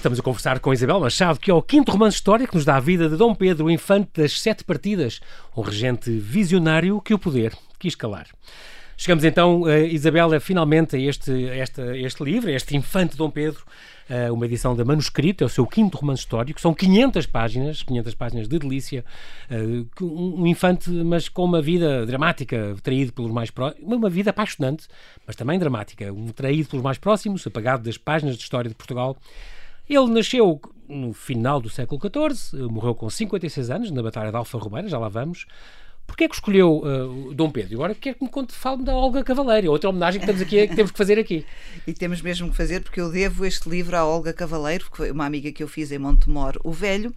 Estamos 0.00 0.18
a 0.18 0.22
conversar 0.22 0.60
com 0.60 0.72
Isabel 0.72 0.98
Machado, 0.98 1.38
que 1.38 1.50
é 1.50 1.54
o 1.54 1.60
quinto 1.60 1.92
romance 1.92 2.16
histórico 2.16 2.52
que 2.52 2.56
nos 2.56 2.64
dá 2.64 2.76
a 2.76 2.80
vida 2.80 3.06
de 3.06 3.16
Dom 3.16 3.34
Pedro, 3.34 3.66
o 3.66 3.70
infante 3.70 4.22
das 4.22 4.40
sete 4.40 4.64
partidas, 4.64 5.20
um 5.54 5.60
regente 5.60 6.10
visionário 6.10 7.02
que 7.02 7.12
o 7.12 7.18
poder 7.18 7.52
quis 7.78 7.94
calar. 7.94 8.26
Chegamos 8.96 9.24
então, 9.24 9.62
uh, 9.62 9.70
Isabela, 9.70 10.40
finalmente 10.40 10.96
a 10.96 10.98
este, 10.98 11.30
este, 11.32 11.82
este 11.98 12.24
livro, 12.24 12.50
este 12.50 12.74
Infante 12.76 13.14
Dom 13.14 13.30
Pedro, 13.30 13.62
uh, 14.08 14.32
uma 14.32 14.46
edição 14.46 14.74
da 14.74 14.86
Manuscrito, 14.86 15.44
é 15.44 15.46
o 15.46 15.50
seu 15.50 15.66
quinto 15.66 15.98
romance 15.98 16.20
histórico, 16.20 16.58
são 16.58 16.72
500 16.72 17.26
páginas, 17.26 17.82
500 17.82 18.14
páginas 18.14 18.48
de 18.48 18.58
delícia, 18.58 19.04
uh, 19.50 20.04
um, 20.04 20.42
um, 20.42 20.46
infante, 20.46 20.88
mas 20.90 21.28
com 21.28 21.44
uma 21.44 21.60
vida 21.60 22.06
dramática, 22.06 22.74
traído 22.82 23.12
pelos 23.12 23.30
mais 23.30 23.50
próximos, 23.50 23.86
uma 23.86 24.08
vida 24.08 24.30
apaixonante, 24.30 24.88
mas 25.26 25.36
também 25.36 25.58
dramática, 25.58 26.10
um 26.10 26.28
traído 26.28 26.70
pelos 26.70 26.82
mais 26.82 26.96
próximos, 26.96 27.46
apagado 27.46 27.82
das 27.82 27.98
páginas 27.98 28.36
de 28.36 28.42
história 28.42 28.68
de 28.68 28.74
Portugal, 28.74 29.14
ele 29.96 30.08
nasceu 30.08 30.60
no 30.88 31.12
final 31.12 31.60
do 31.60 31.70
século 31.70 32.00
XIV, 32.00 32.62
morreu 32.68 32.94
com 32.94 33.08
56 33.08 33.70
anos 33.70 33.90
na 33.90 34.02
Batalha 34.02 34.30
de 34.30 34.36
Alfa 34.36 34.58
Romana, 34.58 34.88
já 34.88 34.98
lá 34.98 35.08
vamos. 35.08 35.46
Porquê 36.10 36.24
é 36.24 36.28
que 36.28 36.34
escolheu 36.34 36.82
uh, 36.82 37.32
Dom 37.34 37.48
Pedro? 37.50 37.76
Agora 37.76 37.94
quero 37.94 38.16
que 38.16 38.24
me 38.24 38.28
conte, 38.28 38.52
fale-me 38.52 38.84
da 38.84 38.92
Olga 38.92 39.22
Cavaleiro, 39.22 39.70
outra 39.70 39.88
homenagem 39.88 40.20
que, 40.20 40.26
temos 40.26 40.42
aqui, 40.42 40.66
que 40.66 40.74
temos 40.74 40.90
que 40.90 40.98
fazer 40.98 41.18
aqui. 41.20 41.46
E 41.86 41.92
temos 41.92 42.20
mesmo 42.20 42.50
que 42.50 42.56
fazer, 42.56 42.82
porque 42.82 43.00
eu 43.00 43.10
devo 43.10 43.46
este 43.46 43.68
livro 43.68 43.96
à 43.96 44.04
Olga 44.04 44.32
Cavaleiro, 44.32 44.90
que 44.90 44.96
foi 44.96 45.10
uma 45.12 45.24
amiga 45.24 45.52
que 45.52 45.62
eu 45.62 45.68
fiz 45.68 45.92
em 45.92 45.98
Montemor, 45.98 46.58
o 46.64 46.72
Velho, 46.72 47.14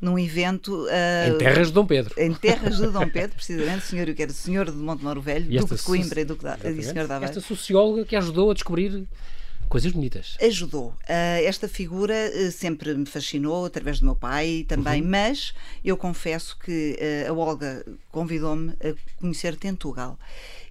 num 0.00 0.16
evento. 0.16 0.84
Uh, 0.84 1.34
em 1.34 1.38
terras 1.38 1.66
de 1.68 1.72
Dom 1.72 1.86
Pedro. 1.86 2.14
Em 2.16 2.32
terras 2.32 2.76
de 2.76 2.86
Dom 2.86 3.08
Pedro, 3.10 3.34
precisamente, 3.34 3.84
senhor, 3.84 4.06
que 4.14 4.22
era 4.22 4.30
o 4.30 4.34
senhor 4.34 4.70
de 4.70 4.76
Montemor 4.76 5.18
o 5.18 5.20
Velho, 5.20 5.60
Duque 5.60 5.74
de 5.74 5.82
Coimbra 5.82 6.20
e 6.20 6.24
Duque 6.24 6.44
da, 6.44 6.56
e 6.64 6.82
senhor 6.84 7.08
da 7.08 7.16
Esta 7.16 7.40
socióloga 7.40 8.04
que 8.04 8.14
ajudou 8.14 8.52
a 8.52 8.54
descobrir 8.54 9.06
coisas 9.68 9.92
bonitas. 9.92 10.36
Ajudou. 10.40 10.88
Uh, 10.88 11.44
esta 11.44 11.68
figura 11.68 12.14
uh, 12.14 12.50
sempre 12.50 12.94
me 12.94 13.06
fascinou, 13.06 13.64
através 13.64 14.00
do 14.00 14.06
meu 14.06 14.16
pai 14.16 14.64
também, 14.68 15.02
uhum. 15.02 15.08
mas 15.08 15.54
eu 15.84 15.96
confesso 15.96 16.58
que 16.58 16.98
uh, 17.26 17.30
a 17.30 17.34
Olga 17.34 17.84
convidou-me 18.10 18.72
a 18.72 19.20
conhecer 19.20 19.56
Tentugal. 19.56 20.18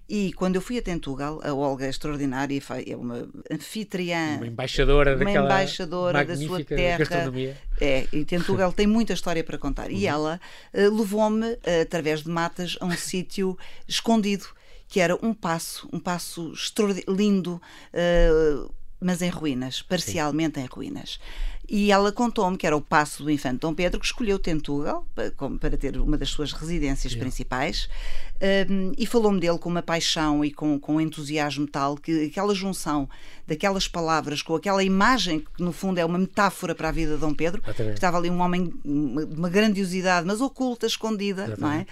E 0.07 0.31
quando 0.33 0.55
eu 0.55 0.61
fui 0.61 0.77
a 0.77 0.81
Tentugal, 0.83 1.41
a 1.43 1.51
Olga 1.51 1.87
é 1.87 1.89
extraordinária, 1.89 2.61
é 2.85 2.95
uma 2.95 3.27
anfitriã, 3.49 4.37
uma 4.37 4.47
embaixadora, 4.47 5.15
uma 5.17 5.31
embaixadora 5.31 6.23
da 6.23 6.37
sua 6.37 6.63
terra. 6.63 6.99
Gastronomia. 6.99 7.57
É, 7.81 8.07
e 8.13 8.23
Tentugal 8.23 8.71
tem 8.71 8.85
muita 8.85 9.13
história 9.13 9.43
para 9.43 9.57
contar. 9.57 9.89
Uhum. 9.89 9.97
E 9.97 10.05
ela 10.05 10.39
uh, 10.73 10.95
levou-me, 10.95 11.53
uh, 11.53 11.81
através 11.81 12.21
de 12.21 12.29
matas, 12.29 12.77
a 12.79 12.85
um 12.85 12.95
sítio 12.95 13.57
escondido, 13.87 14.45
que 14.87 14.99
era 14.99 15.17
um 15.25 15.33
passo, 15.33 15.89
um 15.91 15.99
passo 15.99 16.53
lindo. 17.07 17.59
Uh, 17.91 18.71
mas 18.99 19.21
em 19.21 19.29
ruínas, 19.29 19.81
parcialmente 19.81 20.59
Sim. 20.59 20.65
em 20.65 20.69
ruínas. 20.69 21.19
E 21.67 21.91
ela 21.91 22.11
contou-me 22.11 22.57
que 22.57 22.67
era 22.67 22.75
o 22.75 22.81
passo 22.81 23.23
do 23.23 23.31
infante 23.31 23.59
Dom 23.59 23.73
Pedro 23.73 23.99
que 23.99 24.05
escolheu 24.05 24.37
Tentugal 24.37 25.05
para, 25.59 25.77
ter 25.77 25.97
uma 25.97 26.17
das 26.17 26.29
suas 26.29 26.51
residências 26.51 27.15
principais 27.15 27.89
um, 28.69 28.91
e 28.97 29.05
falou-me 29.05 29.39
dele 29.39 29.57
com 29.57 29.69
uma 29.69 29.81
paixão 29.81 30.43
e 30.43 30.51
com, 30.51 30.77
com 30.77 30.95
um 30.95 31.01
entusiasmo 31.01 31.65
tal 31.65 31.95
que 31.95 32.25
aquela 32.25 32.53
junção 32.53 33.09
daquelas 33.47 33.87
palavras 33.87 34.41
com 34.41 34.55
aquela 34.55 34.83
imagem 34.83 35.39
que 35.39 35.63
no 35.63 35.71
fundo 35.71 35.99
é 35.99 36.05
uma 36.05 36.17
metáfora 36.17 36.75
para 36.75 36.89
a 36.89 36.91
vida 36.91 37.13
de 37.13 37.19
Dom 37.19 37.33
Pedro, 37.33 37.61
estava 37.93 38.17
ali 38.17 38.29
um 38.29 38.41
homem 38.41 38.65
de 38.65 39.35
uma 39.37 39.49
grandiosidade, 39.49 40.27
mas 40.27 40.41
oculta, 40.41 40.85
escondida, 40.85 41.55
não 41.57 41.71
é? 41.71 41.85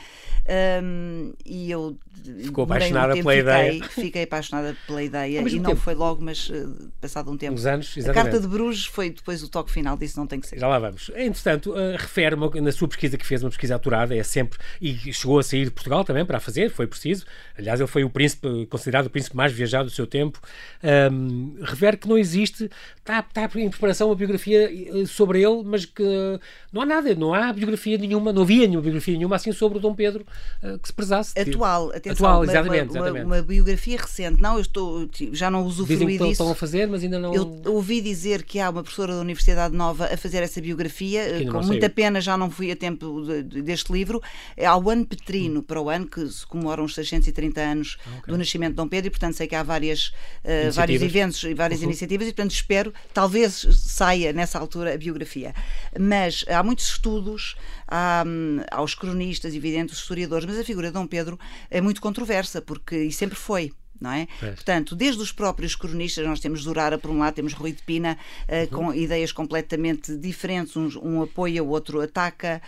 Um, 0.84 1.32
e 1.46 1.72
eu 1.72 1.98
ficou 2.44 2.65
apaixonada 2.65 3.13
pela 3.13 3.32
fiquei, 3.32 3.39
ideia. 3.39 3.84
Fiquei 3.89 4.24
apaixonada 4.24 4.75
pela 4.86 5.01
ideia 5.01 5.39
e 5.39 5.60
não 5.60 5.72
tempo. 5.72 5.82
foi 5.82 5.96
logo, 5.96 6.22
mas 6.22 6.50
uh, 6.50 6.92
passado 7.00 7.32
um 7.32 7.38
tempo. 7.38 7.53
Uns 7.53 7.65
anos, 7.65 7.96
exatamente. 7.96 8.20
A 8.20 8.24
Carta 8.24 8.39
de 8.42 8.48
Bruges 8.48 8.86
foi 8.86 9.10
depois 9.10 9.42
o 9.42 9.48
toque 9.48 9.62
final 9.72 9.98
disso, 9.98 10.20
não 10.20 10.27
tem 10.27 10.39
que 10.39 10.48
ser. 10.48 10.60
Já 10.60 10.67
lá 10.67 10.79
vamos. 10.79 11.12
Entretanto, 11.15 11.72
uh, 11.72 11.98
refere 11.98 12.36
na 12.36 12.72
sua 12.72 12.88
pesquisa 12.88 13.17
que 13.17 13.25
fez, 13.25 13.43
uma 13.43 13.50
pesquisa 13.50 13.75
aturada, 13.75 14.15
é 14.15 14.24
sempre, 14.24 14.60
e 14.82 14.93
chegou 15.13 15.39
a 15.39 15.43
sair 15.43 15.65
de 15.65 15.72
Portugal 15.72 16.03
também 16.03 16.25
para 16.25 16.38
a 16.38 16.39
fazer, 16.39 16.70
foi 16.70 16.88
preciso. 16.88 17.25
Aliás, 17.58 17.79
ele 17.79 17.88
foi 17.88 18.03
o 18.03 18.10
príncipe, 18.10 18.65
considerado 18.67 19.08
o 19.08 19.10
príncipe 19.10 19.36
mais 19.36 19.51
viajado 19.51 19.86
do 19.86 19.91
seu 19.91 20.08
tempo. 20.08 20.39
Um, 21.12 21.55
refere 21.62 21.98
que 21.98 22.08
não 22.08 22.17
existe, 22.17 22.70
está, 22.98 23.20
está 23.20 23.50
em 23.60 23.70
preparação 23.70 24.08
uma 24.08 24.15
biografia 24.15 24.70
eh, 24.72 25.05
sobre 25.05 25.41
ele, 25.41 25.63
mas 25.63 25.86
que 25.86 26.03
não 26.72 26.82
há 26.82 26.86
nada, 26.86 27.15
não 27.15 27.34
há 27.34 27.51
biografia 27.53 27.98
nenhuma, 27.98 28.34
não 28.34 28.43
havia 28.43 28.67
nenhuma 28.67 28.82
biografia 28.82 29.15
nenhuma 29.15 29.36
assim 29.36 29.51
sobre 29.51 29.77
o 29.77 29.82
Dom 29.82 29.93
Pedro 29.93 30.25
uh, 30.63 30.77
que 30.79 30.88
se 30.88 30.93
prezasse. 30.93 31.39
Atual, 31.39 31.89
atenção, 31.89 32.27
Atual, 32.27 32.39
uma, 32.39 32.46
exatamente, 32.46 32.89
uma, 32.89 33.00
exatamente. 33.00 33.25
Uma, 33.25 33.41
biografia 33.41 33.98
recente. 33.98 34.41
Não, 34.41 34.55
eu 34.55 34.62
estou, 34.62 35.10
já 35.32 35.50
não 35.50 35.65
usufruí 35.65 35.98
Dizem 35.98 36.08
que 36.08 36.17
disso. 36.17 36.32
estão 36.32 36.51
a 36.51 36.55
fazer, 36.55 36.88
mas 36.88 37.03
ainda 37.03 37.20
não... 37.20 37.34
Eu 37.34 37.62
ouvi 37.74 38.01
dizer 38.01 38.43
que 38.43 38.60
há 38.60 38.70
uma 38.70 38.82
professora 38.82 39.13
da 39.15 39.22
Universidade 39.22 39.53
Nova 39.72 40.06
a 40.14 40.18
fazer 40.18 40.44
essa 40.44 40.60
biografia, 40.62 41.46
com 41.52 41.62
muita 41.64 41.90
pena 41.90 42.20
já 42.22 42.38
não 42.38 42.50
fui 42.50 42.72
a 42.72 42.76
tempo 42.76 43.22
de, 43.22 43.44
de, 43.44 43.62
deste 43.62 43.92
livro. 43.92 44.22
Há 44.60 44.78
o 44.78 44.90
ano 44.90 45.06
petrino 45.06 45.60
hum. 45.60 45.64
para 45.64 45.82
o 45.82 45.90
ano, 45.90 46.08
que 46.08 46.28
se 46.28 46.46
comemoram 46.46 46.84
os 46.84 46.96
630 46.96 47.62
anos 47.62 47.98
ah, 48.06 48.18
okay. 48.18 48.34
do 48.34 48.38
nascimento 48.38 48.72
de 48.72 48.76
Dom 48.78 48.88
Pedro, 48.88 49.08
e 49.08 49.10
portanto 49.12 49.36
sei 49.36 49.48
que 49.48 49.56
há 49.56 49.64
várias, 49.64 50.08
uh, 50.44 50.72
vários 50.74 51.02
eventos 51.02 51.44
e 51.44 51.54
várias 51.54 51.80
uhum. 51.80 51.88
iniciativas, 51.88 52.28
e 52.28 52.32
portanto 52.32 52.52
espero, 52.52 52.94
talvez 53.14 53.66
saia 53.72 54.34
nessa 54.34 54.60
altura 54.60 54.94
a 54.94 54.98
biografia. 54.98 55.54
Mas 56.00 56.46
há 56.48 56.64
muitos 56.64 56.88
estudos, 56.88 57.56
há, 57.88 58.24
hum, 58.26 58.62
aos 58.72 58.96
cronistas, 58.96 59.54
evidente, 59.54 59.94
os 59.94 60.00
historiadores, 60.00 60.46
mas 60.46 60.58
a 60.60 60.64
figura 60.64 60.88
de 60.88 60.94
Dom 60.94 61.08
Pedro 61.08 61.40
é 61.70 61.82
muito 61.82 62.02
controversa, 62.02 62.62
porque 62.62 62.96
e 62.96 63.12
sempre 63.12 63.38
foi 63.38 63.72
não 64.00 64.12
é? 64.12 64.28
é? 64.42 64.52
Portanto, 64.52 64.96
desde 64.96 65.22
os 65.22 65.32
próprios 65.32 65.76
cronistas, 65.76 66.26
nós 66.26 66.40
temos 66.40 66.64
Durara 66.64 66.98
por 66.98 67.10
um 67.10 67.20
lado, 67.20 67.34
temos 67.34 67.54
Rui 67.54 67.72
de 67.72 67.82
Pina 67.84 68.18
uh, 68.48 68.62
uhum. 68.62 68.68
com 68.68 68.94
ideias 68.94 69.32
completamente 69.32 70.16
diferentes, 70.18 70.76
um, 70.76 70.90
um 71.02 71.22
apoia, 71.22 71.64
o 71.64 71.70
outro 71.70 72.02
ataca, 72.02 72.62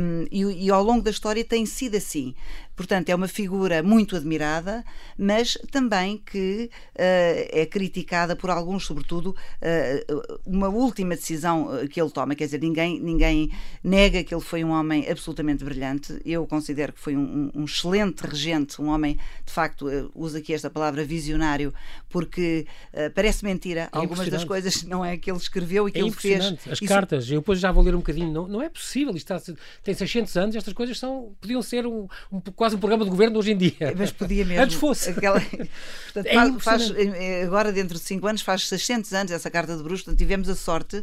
um, 0.00 0.26
e, 0.30 0.66
e, 0.66 0.70
ao 0.70 0.82
longo 0.82 1.02
da 1.02 1.10
história 1.10 1.44
tem 1.44 1.66
sido 1.66 1.96
assim. 1.96 2.34
Portanto, 2.74 3.10
é 3.10 3.14
uma 3.14 3.28
figura 3.28 3.82
muito 3.82 4.16
admirada, 4.16 4.84
mas 5.16 5.58
também 5.70 6.18
que 6.18 6.70
uh, 6.94 6.98
é 6.98 7.66
criticada 7.66 8.34
por 8.34 8.50
alguns, 8.50 8.86
sobretudo, 8.86 9.28
uh, 9.28 10.38
uma 10.46 10.68
última 10.68 11.14
decisão 11.14 11.68
que 11.90 12.00
ele 12.00 12.10
toma. 12.10 12.34
Quer 12.34 12.46
dizer, 12.46 12.60
ninguém, 12.60 12.98
ninguém 12.98 13.50
nega 13.84 14.24
que 14.24 14.34
ele 14.34 14.42
foi 14.42 14.64
um 14.64 14.70
homem 14.70 15.08
absolutamente 15.10 15.62
brilhante. 15.64 16.20
Eu 16.24 16.46
considero 16.46 16.92
que 16.92 17.00
foi 17.00 17.16
um, 17.16 17.50
um 17.54 17.64
excelente 17.64 18.20
regente, 18.20 18.80
um 18.80 18.88
homem, 18.88 19.18
de 19.44 19.52
facto, 19.52 19.88
uh, 19.88 20.10
uso 20.14 20.38
aqui 20.38 20.54
esta 20.54 20.70
palavra 20.70 21.04
visionário, 21.04 21.74
porque 22.08 22.66
parece 23.14 23.44
mentira. 23.44 23.82
É 23.82 23.88
Algumas 23.92 24.28
das 24.28 24.44
coisas 24.44 24.82
não 24.84 25.04
é 25.04 25.16
que 25.16 25.30
ele 25.30 25.38
escreveu 25.38 25.88
e 25.88 25.92
que 25.92 25.98
é 25.98 26.02
ele 26.02 26.10
fez. 26.10 26.44
As 26.44 26.80
Isso... 26.80 26.84
cartas, 26.86 27.30
eu 27.30 27.40
depois 27.40 27.58
já 27.58 27.70
vou 27.70 27.82
ler 27.82 27.94
um 27.94 27.98
bocadinho. 27.98 28.32
Não, 28.32 28.48
não 28.48 28.62
é 28.62 28.68
possível. 28.68 29.14
Isto 29.14 29.34
está, 29.34 29.54
tem 29.82 29.94
600 29.94 30.36
anos, 30.36 30.56
estas 30.56 30.72
coisas 30.72 30.98
são, 30.98 31.34
podiam 31.40 31.60
ser 31.62 31.86
um, 31.86 32.08
um 32.30 32.40
quase 32.62 32.76
um 32.76 32.78
programa 32.78 33.02
de 33.02 33.10
governo 33.10 33.40
hoje 33.40 33.50
em 33.50 33.56
dia. 33.56 33.92
Mas 33.98 34.12
podia 34.12 34.44
mesmo. 34.44 34.62
Antes 34.62 34.76
fosse. 34.76 35.10
Aquela... 35.10 35.40
Portanto, 36.14 36.26
é 36.26 36.60
faz, 36.60 36.92
eh, 36.94 37.42
agora, 37.42 37.72
dentro 37.72 37.98
de 37.98 38.04
5 38.04 38.24
anos, 38.24 38.42
faz 38.42 38.68
600 38.68 39.12
anos 39.14 39.32
essa 39.32 39.50
Carta 39.50 39.72
de 39.76 39.82
Bruxelas. 39.82 40.02
Portanto, 40.02 40.18
tivemos 40.18 40.48
a 40.48 40.54
sorte 40.54 41.02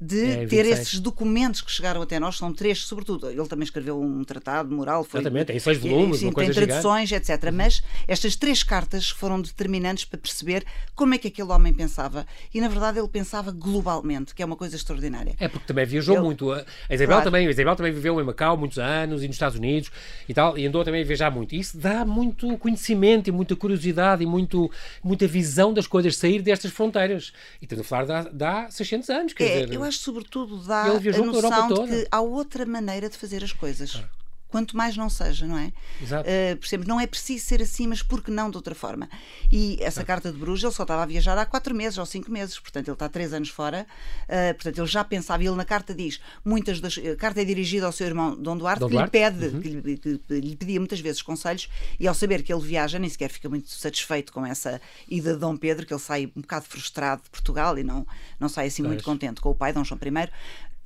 de 0.00 0.24
é, 0.24 0.46
ter 0.46 0.64
esses 0.66 0.98
documentos 1.00 1.60
que 1.60 1.70
chegaram 1.70 2.00
até 2.00 2.18
nós. 2.18 2.36
São 2.36 2.52
três, 2.52 2.78
sobretudo. 2.78 3.28
Ele 3.28 3.46
também 3.46 3.64
escreveu 3.64 4.00
um 4.00 4.24
tratado 4.24 4.74
moral. 4.74 5.04
Foi, 5.04 5.20
Exatamente, 5.20 5.48
tem 5.48 5.58
seis 5.58 5.78
volumes, 5.78 6.20
sim, 6.20 6.32
tem 6.32 6.50
traduções, 6.50 7.08
gigante. 7.08 7.32
etc. 7.32 7.52
Mas 7.52 7.82
estas 8.08 8.36
três 8.36 8.62
cartas 8.62 9.10
foram 9.10 9.40
determinantes 9.40 10.04
para 10.04 10.18
perceber 10.18 10.64
como 10.94 11.14
é 11.14 11.18
que 11.18 11.28
aquele 11.28 11.50
homem 11.50 11.72
pensava. 11.72 12.26
E, 12.54 12.60
na 12.60 12.68
verdade, 12.68 12.98
ele 12.98 13.08
pensava 13.08 13.50
globalmente, 13.50 14.34
que 14.34 14.42
é 14.42 14.46
uma 14.46 14.56
coisa 14.56 14.76
extraordinária. 14.76 15.34
É 15.38 15.48
porque 15.48 15.66
também 15.66 15.84
viajou 15.84 16.16
ele... 16.16 16.24
muito. 16.24 16.50
A 16.52 16.64
Isabel, 16.88 17.06
claro. 17.08 17.24
também, 17.24 17.46
a 17.46 17.50
Isabel 17.50 17.76
também 17.76 17.92
viveu 17.92 18.20
em 18.20 18.24
Macau 18.24 18.56
muitos 18.56 18.78
anos 18.78 19.22
e 19.22 19.26
nos 19.26 19.36
Estados 19.36 19.58
Unidos 19.58 19.90
e 20.28 20.32
tal, 20.32 20.56
e 20.56 20.66
andou 20.66 20.82
também 20.84 21.02
a 21.02 21.04
viajar 21.04 21.30
muito 21.30 21.50
muito. 21.50 21.54
Isso 21.54 21.78
dá 21.78 22.04
muito 22.04 22.56
conhecimento 22.58 23.28
e 23.28 23.32
muita 23.32 23.56
curiosidade 23.56 24.22
e 24.22 24.26
muito, 24.26 24.70
muita 25.02 25.26
visão 25.26 25.72
das 25.72 25.86
coisas 25.86 26.16
sair 26.16 26.42
destas 26.42 26.70
fronteiras. 26.70 27.32
E 27.60 27.64
estamos 27.64 27.84
a 27.84 27.88
falar 27.88 28.04
dá, 28.06 28.22
dá 28.30 28.70
600 28.70 29.10
anos. 29.10 29.32
Quer 29.32 29.44
é, 29.44 29.62
dizer, 29.62 29.74
eu 29.74 29.82
acho, 29.90 29.98
sobretudo, 29.98 30.56
dá 30.58 30.84
a 30.84 31.00
noção 31.24 31.68
de 31.68 32.02
que 32.02 32.08
há 32.10 32.20
outra 32.20 32.64
maneira 32.64 33.10
de 33.10 33.18
fazer 33.18 33.44
as 33.44 33.52
coisas. 33.52 34.02
Ah 34.02 34.19
quanto 34.50 34.76
mais 34.76 34.96
não 34.96 35.08
seja, 35.08 35.46
não 35.46 35.56
é? 35.56 35.72
Exato. 36.02 36.28
Uh, 36.28 36.56
percebemos, 36.56 36.88
não 36.88 37.00
é 37.00 37.06
preciso 37.06 37.44
ser 37.44 37.62
assim, 37.62 37.86
mas 37.86 38.02
por 38.02 38.22
que 38.22 38.30
não 38.30 38.50
de 38.50 38.56
outra 38.56 38.74
forma? 38.74 39.08
E 39.50 39.78
essa 39.80 40.04
carta 40.04 40.32
de 40.32 40.38
Bruges, 40.38 40.64
ele 40.64 40.72
só 40.72 40.82
estava 40.82 41.02
a 41.02 41.06
viajar 41.06 41.38
há 41.38 41.46
quatro 41.46 41.74
meses 41.74 41.98
ou 41.98 42.04
cinco 42.04 42.30
meses, 42.30 42.58
portanto 42.58 42.88
ele 42.88 42.94
está 42.94 43.08
três 43.08 43.32
anos 43.32 43.48
fora, 43.48 43.86
uh, 44.24 44.54
portanto 44.54 44.78
ele 44.78 44.86
já 44.86 45.04
pensava, 45.04 45.42
ele 45.42 45.54
na 45.54 45.64
carta 45.64 45.94
diz, 45.94 46.20
muitas 46.44 46.80
das, 46.80 46.98
a 46.98 47.16
carta 47.16 47.40
é 47.40 47.44
dirigida 47.44 47.86
ao 47.86 47.92
seu 47.92 48.06
irmão 48.06 48.36
Dom 48.36 48.56
Duarte, 48.56 48.80
Dom 48.80 48.88
que 48.88 48.94
Duarte? 48.94 49.16
lhe 49.16 49.30
pede, 49.30 49.46
uhum. 49.46 49.60
que, 49.60 49.68
lhe, 49.68 49.96
que, 49.96 50.40
lhe, 50.40 50.56
pedia 50.56 50.80
muitas 50.80 51.00
vezes 51.00 51.22
conselhos, 51.22 51.68
e 51.98 52.08
ao 52.08 52.14
saber 52.14 52.42
que 52.42 52.52
ele 52.52 52.62
viaja, 52.62 52.98
nem 52.98 53.08
sequer 53.08 53.30
fica 53.30 53.48
muito 53.48 53.70
satisfeito 53.70 54.32
com 54.32 54.44
essa 54.44 54.80
ida 55.08 55.34
de 55.34 55.38
Dom 55.38 55.56
Pedro, 55.56 55.86
que 55.86 55.92
ele 55.92 56.00
sai 56.00 56.26
um 56.36 56.40
bocado 56.40 56.66
frustrado 56.66 57.22
de 57.22 57.30
Portugal 57.30 57.78
e 57.78 57.84
não, 57.84 58.06
não 58.38 58.48
sai 58.48 58.66
assim 58.66 58.82
pois. 58.82 58.94
muito 58.94 59.04
contente 59.04 59.40
com 59.40 59.50
o 59.50 59.54
pai, 59.54 59.72
Dom 59.72 59.84
João 59.84 60.00
I, 60.02 60.28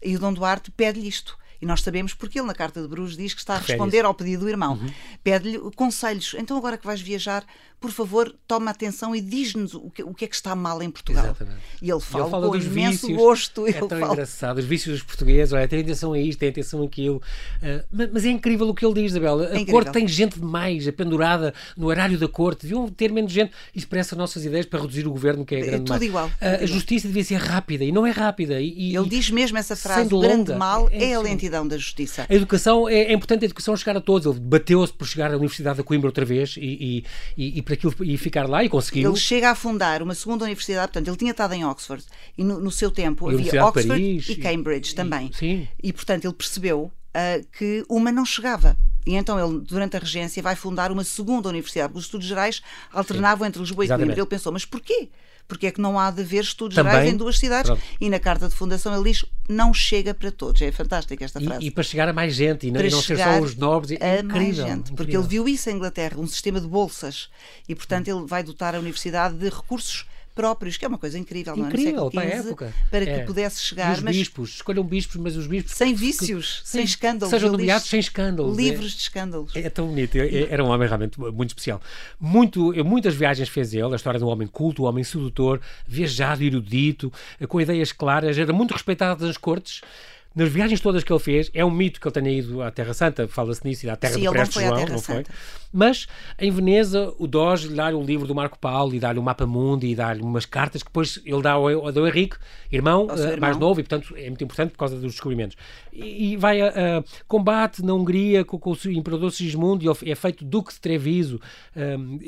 e 0.03 0.17
o 0.17 0.19
Dom 0.19 0.33
Duarte 0.33 0.71
pede-lhe 0.71 1.09
isto 1.09 1.39
e 1.65 1.67
nós 1.67 1.81
sabemos 1.81 2.13
porque 2.13 2.39
ele, 2.39 2.47
na 2.47 2.53
Carta 2.53 2.83
de 2.83 2.87
Bruges, 2.87 3.17
diz 3.17 3.33
que 3.33 3.41
está 3.41 3.55
a 3.55 3.59
responder 3.59 4.05
ao 4.05 4.13
pedido 4.13 4.41
do 4.41 4.51
irmão. 4.51 4.75
Uhum. 4.75 4.91
Pede-lhe 5.23 5.59
conselhos. 5.75 6.37
Então, 6.39 6.59
agora 6.59 6.77
que 6.77 6.85
vais 6.85 7.01
viajar, 7.01 7.43
por 7.81 7.91
favor, 7.91 8.35
toma 8.47 8.71
atenção 8.71 9.17
e 9.17 9.21
diz-nos 9.21 9.75
o 9.75 9.91
que, 9.91 10.03
o 10.03 10.13
que 10.13 10.25
é 10.25 10.29
que 10.29 10.35
está 10.35 10.55
mal 10.55 10.83
em 10.83 10.91
Portugal. 10.91 11.25
Exatamente. 11.25 11.59
E 11.81 11.91
ele 11.91 12.01
fala, 12.01 12.25
ele 12.25 12.31
fala 12.31 12.49
com 12.49 12.57
imenso 12.57 13.07
vícios. 13.07 13.17
gosto. 13.17 13.67
É 13.67 13.73
tão 13.73 13.89
fala... 13.89 14.13
engraçado. 14.13 14.59
Os 14.59 14.65
vícios 14.67 14.99
dos 14.99 15.03
portugueses, 15.07 15.53
olha, 15.55 15.67
tem 15.67 15.81
atenção 15.81 16.13
a 16.13 16.19
isto, 16.19 16.39
tem 16.39 16.51
atenção 16.51 16.83
a 16.83 16.85
aquilo. 16.85 17.17
Uh, 17.17 17.85
mas, 17.91 18.11
mas, 18.13 18.25
é 18.27 18.29
incrível 18.29 18.69
o 18.69 18.75
que 18.75 18.85
ele 18.85 18.95
diz, 18.95 19.13
Isabel. 19.13 19.41
A 19.41 19.59
é 19.59 19.65
corte 19.65 19.91
tem 19.91 20.07
gente 20.07 20.39
demais, 20.39 20.91
pendurada 20.91 21.55
no 21.77 21.87
horário 21.87 22.19
da 22.19 22.29
corte. 22.29 22.63
Deviam 22.63 22.89
ter 22.89 23.11
menos 23.11 23.33
gente. 23.33 23.53
As 23.75 24.13
nossas 24.13 24.45
ideias 24.45 24.67
para 24.67 24.81
reduzir 24.81 25.07
o 25.07 25.11
governo, 25.11 25.45
que 25.45 25.55
é, 25.55 25.61
é 25.61 25.63
grande 25.63 25.85
tudo 25.85 26.05
igual. 26.05 26.29
Uh, 26.29 26.63
a 26.63 26.67
justiça 26.67 27.07
devia 27.07 27.25
ser 27.25 27.37
rápida 27.37 27.85
e 27.85 27.93
não 27.93 28.07
é 28.07 28.11
rápida. 28.11 28.61
E, 28.61 28.95
ele 28.95 29.09
diz 29.09 29.31
mesmo 29.31 29.57
essa 29.57 29.77
frase: 29.77 30.15
o 30.15 30.21
grande 30.21 30.55
mal 30.55 30.89
é, 30.91 31.11
é 31.11 31.15
a 31.15 31.21
lentidão 31.21 31.54
da 31.63 31.77
justiça. 31.77 32.27
A 32.29 32.35
educação, 32.35 32.89
é, 32.89 32.95
é 32.95 33.13
importante 33.13 33.43
a 33.43 33.47
educação 33.47 33.77
chegar 33.77 33.97
a 33.97 34.01
todos. 34.01 34.27
Ele 34.27 34.41
bateu-se 34.41 34.93
por 34.93 35.07
chegar 35.07 35.33
à 35.33 35.37
Universidade 35.37 35.79
da 35.79 35.85
Coimbra 35.85 36.09
outra 36.09 36.25
vez 36.25 36.57
e, 36.57 37.05
e, 37.37 37.59
e, 37.59 37.63
para 37.63 37.75
aquilo 37.75 37.95
e 38.03 38.17
ficar 38.17 38.49
lá 38.49 38.65
e 38.65 38.69
conseguiu. 38.69 39.11
Ele 39.11 39.19
chega 39.19 39.51
a 39.51 39.55
fundar 39.55 40.03
uma 40.03 40.15
segunda 40.15 40.45
universidade, 40.45 40.89
portanto, 40.89 41.09
ele 41.09 41.17
tinha 41.17 41.31
estado 41.31 41.55
em 41.55 41.65
Oxford 41.65 42.05
e 42.37 42.43
no, 42.43 42.59
no 42.61 42.71
seu 42.71 42.91
tempo 42.91 43.31
e 43.31 43.35
havia 43.35 43.65
Oxford 43.65 43.89
Paris, 43.89 44.29
e 44.29 44.37
Cambridge 44.37 44.93
e, 44.93 44.95
também. 44.95 45.31
Sim. 45.33 45.69
E, 45.83 45.93
portanto, 45.93 46.25
ele 46.25 46.35
percebeu 46.35 46.91
uh, 47.15 47.47
que 47.57 47.85
uma 47.89 48.11
não 48.11 48.25
chegava. 48.25 48.77
E 49.07 49.15
então 49.15 49.39
ele, 49.39 49.61
durante 49.61 49.97
a 49.97 50.01
regência, 50.01 50.43
vai 50.43 50.57
fundar 50.57 50.91
uma 50.91 51.05
segunda 51.05 51.49
universidade, 51.49 51.93
os 51.95 52.05
estudos 52.05 52.27
gerais 52.27 52.63
alternavam 52.91 53.45
Sim. 53.45 53.49
entre 53.49 53.61
Lisboa 53.61 53.85
e 53.85 53.89
Coimbra. 53.89 54.15
Ele 54.15 54.27
pensou, 54.27 54.51
mas 54.51 54.65
porquê? 54.65 55.11
Porque 55.47 55.67
é 55.67 55.71
que 55.71 55.81
não 55.81 55.99
há 55.99 56.11
de 56.11 56.23
haver 56.23 56.43
estudos 56.43 56.75
Também, 56.75 56.93
gerais 56.93 57.13
em 57.13 57.17
duas 57.17 57.39
cidades. 57.39 57.71
Pronto. 57.71 57.83
E 58.01 58.09
na 58.09 58.19
carta 58.19 58.49
de 58.49 58.55
fundação 58.55 58.95
ele 58.95 59.11
diz 59.11 59.25
não 59.49 59.75
chega 59.75 60.15
para 60.15 60.31
todos. 60.31 60.61
É 60.63 60.73
fantástica 60.73 61.25
esta 61.25 61.41
frase. 61.41 61.65
E, 61.65 61.69
e 61.69 61.71
para 61.71 61.83
chegar 61.83 62.09
a 62.09 62.13
mais 62.13 62.35
gente 62.35 62.67
e 62.67 62.71
não, 62.71 62.81
e 62.81 62.91
não 62.91 63.03
ser 63.03 63.19
só 63.19 63.41
os 63.41 63.55
nobres. 63.55 63.99
É 64.01 64.19
a 64.19 64.21
incrível, 64.21 64.31
mais 64.31 64.57
gente, 64.57 64.69
incrível. 64.69 64.97
porque 64.97 65.17
ele 65.17 65.27
viu 65.27 65.49
isso 65.49 65.69
em 65.69 65.75
Inglaterra, 65.75 66.19
um 66.19 66.27
sistema 66.27 66.61
de 66.61 66.67
bolsas. 66.67 67.29
E, 67.69 67.75
portanto, 67.75 68.09
ele 68.09 68.27
vai 68.27 68.43
dotar 68.43 68.75
a 68.75 68.79
universidade 68.79 69.37
de 69.37 69.49
recursos 69.49 70.07
próprios, 70.35 70.77
que 70.77 70.85
é 70.85 70.89
uma 70.89 70.99
coisa 70.99 71.19
incrível, 71.19 71.57
incrível, 71.57 71.95
não 71.95 72.07
é? 72.09 72.11
para 72.11 72.23
a 72.23 72.39
época. 72.39 72.75
Para 72.91 73.05
que 73.05 73.11
é. 73.11 73.25
pudesse 73.25 73.63
chegar. 73.63 73.91
E 73.91 73.93
os 73.95 74.03
mas... 74.03 74.17
bispos, 74.17 74.51
escolham 74.51 74.85
bispos, 74.85 75.17
mas 75.17 75.37
os 75.37 75.47
bispos. 75.47 75.73
Sem 75.73 75.95
vícios, 75.95 76.61
que, 76.61 76.69
sem, 76.69 76.85
escândalos. 76.85 77.31
Sejam 77.31 77.51
nomeados 77.51 77.89
sem 77.89 78.01
escândalos. 78.01 78.59
É. 78.59 78.63
Livres 78.63 78.93
é. 78.93 78.97
de 78.97 79.03
escândalos. 79.03 79.57
É, 79.57 79.71
tão 79.71 79.87
bonito. 79.87 80.17
Era 80.19 80.65
um 80.65 80.69
homem 80.69 80.89
realmente 80.89 81.19
muito 81.19 81.51
especial. 81.51 81.81
Muito, 82.21 82.73
muitas 82.85 83.15
viagens 83.15 83.49
fez 83.49 83.73
ele, 83.75 83.93
a 83.93 83.97
história 83.97 84.19
de 84.19 84.25
um 84.25 84.29
homem 84.29 84.49
culto, 84.49 84.83
um 84.83 84.87
homem 84.87 85.05
sedutor, 85.05 85.61
viajado, 85.87 86.43
erudito, 86.43 87.13
com 87.49 87.61
ideias 87.61 87.93
claras, 87.93 88.37
era 88.37 88.53
muito 88.53 88.73
respeitado 88.73 89.27
nas 89.27 89.37
cortes 89.37 89.83
nas 90.35 90.49
viagens 90.49 90.81
todas 90.81 91.05
que 91.05 91.13
ele 91.13 91.21
fez, 91.21 91.51
é 91.55 91.65
um 91.65 91.71
mito 91.71 92.01
que 92.01 92.09
ele 92.09 92.13
tenha 92.13 92.31
ido 92.31 92.63
à 92.63 92.71
Terra 92.71 92.93
Santa, 92.93 93.29
fala-se 93.29 93.65
nisso, 93.65 93.87
e 93.87 93.91
à 93.91 93.97
Terra 93.97 94.15
Sim, 94.15 94.25
do 94.25 94.33
Prestes 94.33 94.63
João, 94.63 94.87
não 94.87 94.99
foi? 94.99 95.25
Mas 95.73 96.07
em 96.39 96.51
Veneza, 96.53 97.13
o 97.19 97.27
Doge 97.27 97.67
lhe 97.67 97.75
dá-lhe 97.75 97.97
um 97.97 98.05
livro 98.05 98.29
do 98.29 98.35
Marco 98.35 98.57
Paulo 98.57 98.95
e 98.95 99.01
dá-lhe 99.01 99.19
um 99.19 99.23
mapa 99.23 99.45
mundo 99.45 99.85
e 99.85 99.95
dá-lhe 99.95 100.23
umas 100.23 100.47
cartas 100.47 100.85
que 100.85 100.89
depois 100.89 101.21
ele 101.25 101.43
dá 101.43 101.53
ao, 101.53 101.69
ao 101.69 102.07
Henrique, 102.07 102.37
irmão, 102.71 103.07
uh, 103.07 103.13
irmão, 103.13 103.39
mais 103.41 103.57
novo, 103.57 103.81
e 103.81 103.83
portanto 103.83 104.15
é 104.17 104.29
muito 104.29 104.45
importante 104.45 104.71
por 104.71 104.79
causa 104.79 104.95
dos 104.95 105.13
descobrimentos. 105.13 105.57
E, 105.93 106.33
e 106.33 106.37
vai 106.37 106.61
a, 106.61 106.69
a, 106.69 107.05
combate 107.27 107.85
na 107.85 107.93
Hungria 107.93 108.45
com, 108.45 108.57
com, 108.57 108.71
o 108.71 108.91
imperador 108.91 109.33
Sigismundo 109.33 109.85
e 109.85 110.11
é 110.11 110.15
feito 110.15 110.45
Duque 110.45 110.73
de 110.73 110.81
Treviso. 110.81 111.41
Um, 111.77 112.21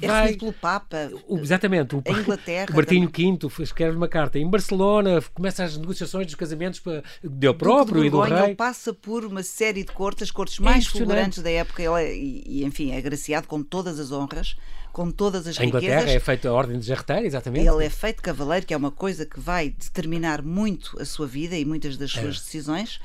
é 0.00 0.06
vai, 0.06 0.34
pelo 0.34 0.52
Papa. 0.52 1.10
O, 1.26 1.38
exatamente. 1.38 1.96
O, 1.96 2.02
a 2.06 2.12
Inglaterra. 2.12 2.68
O 2.70 2.76
Martinho 2.76 3.10
V 3.12 3.62
escreve 3.62 3.96
uma 3.96 4.08
carta. 4.08 4.38
Em 4.38 4.48
Barcelona 4.48 5.20
começa 5.34 5.64
as 5.64 5.76
negociações 5.76 6.26
dos 6.26 6.36
casamentos 6.36 6.78
para, 6.78 7.02
dele 7.22 7.51
próprio 7.54 8.04
e 8.04 8.10
do 8.10 8.20
rei. 8.20 8.54
Passa 8.54 8.92
por 8.92 9.24
uma 9.24 9.42
série 9.42 9.84
de 9.84 9.92
cortes, 9.92 10.24
as 10.24 10.30
cortes 10.30 10.58
é 10.58 10.62
mais 10.62 10.86
fulgurantes 10.86 11.42
da 11.42 11.50
época, 11.50 11.82
ele 11.82 12.02
é, 12.02 12.14
e, 12.14 12.64
enfim, 12.64 12.92
é 12.92 12.98
agraciado 12.98 13.46
com 13.46 13.62
todas 13.62 13.98
as 13.98 14.12
honras, 14.12 14.56
com 14.92 15.10
todas 15.10 15.46
as 15.46 15.58
a 15.58 15.62
riquezas. 15.62 15.84
Inglaterra 15.84 16.12
é 16.12 16.20
feita 16.20 16.48
a 16.48 16.52
ordem 16.52 16.78
de 16.78 16.86
Jarreteiro, 16.86 17.26
exatamente. 17.26 17.66
Ele 17.66 17.84
é 17.84 17.90
feito 17.90 18.22
cavaleiro, 18.22 18.66
que 18.66 18.74
é 18.74 18.76
uma 18.76 18.90
coisa 18.90 19.24
que 19.24 19.40
vai 19.40 19.70
determinar 19.70 20.42
muito 20.42 21.00
a 21.00 21.04
sua 21.04 21.26
vida 21.26 21.56
e 21.56 21.64
muitas 21.64 21.96
das 21.96 22.10
suas 22.10 22.36
é. 22.36 22.40
decisões. 22.40 23.00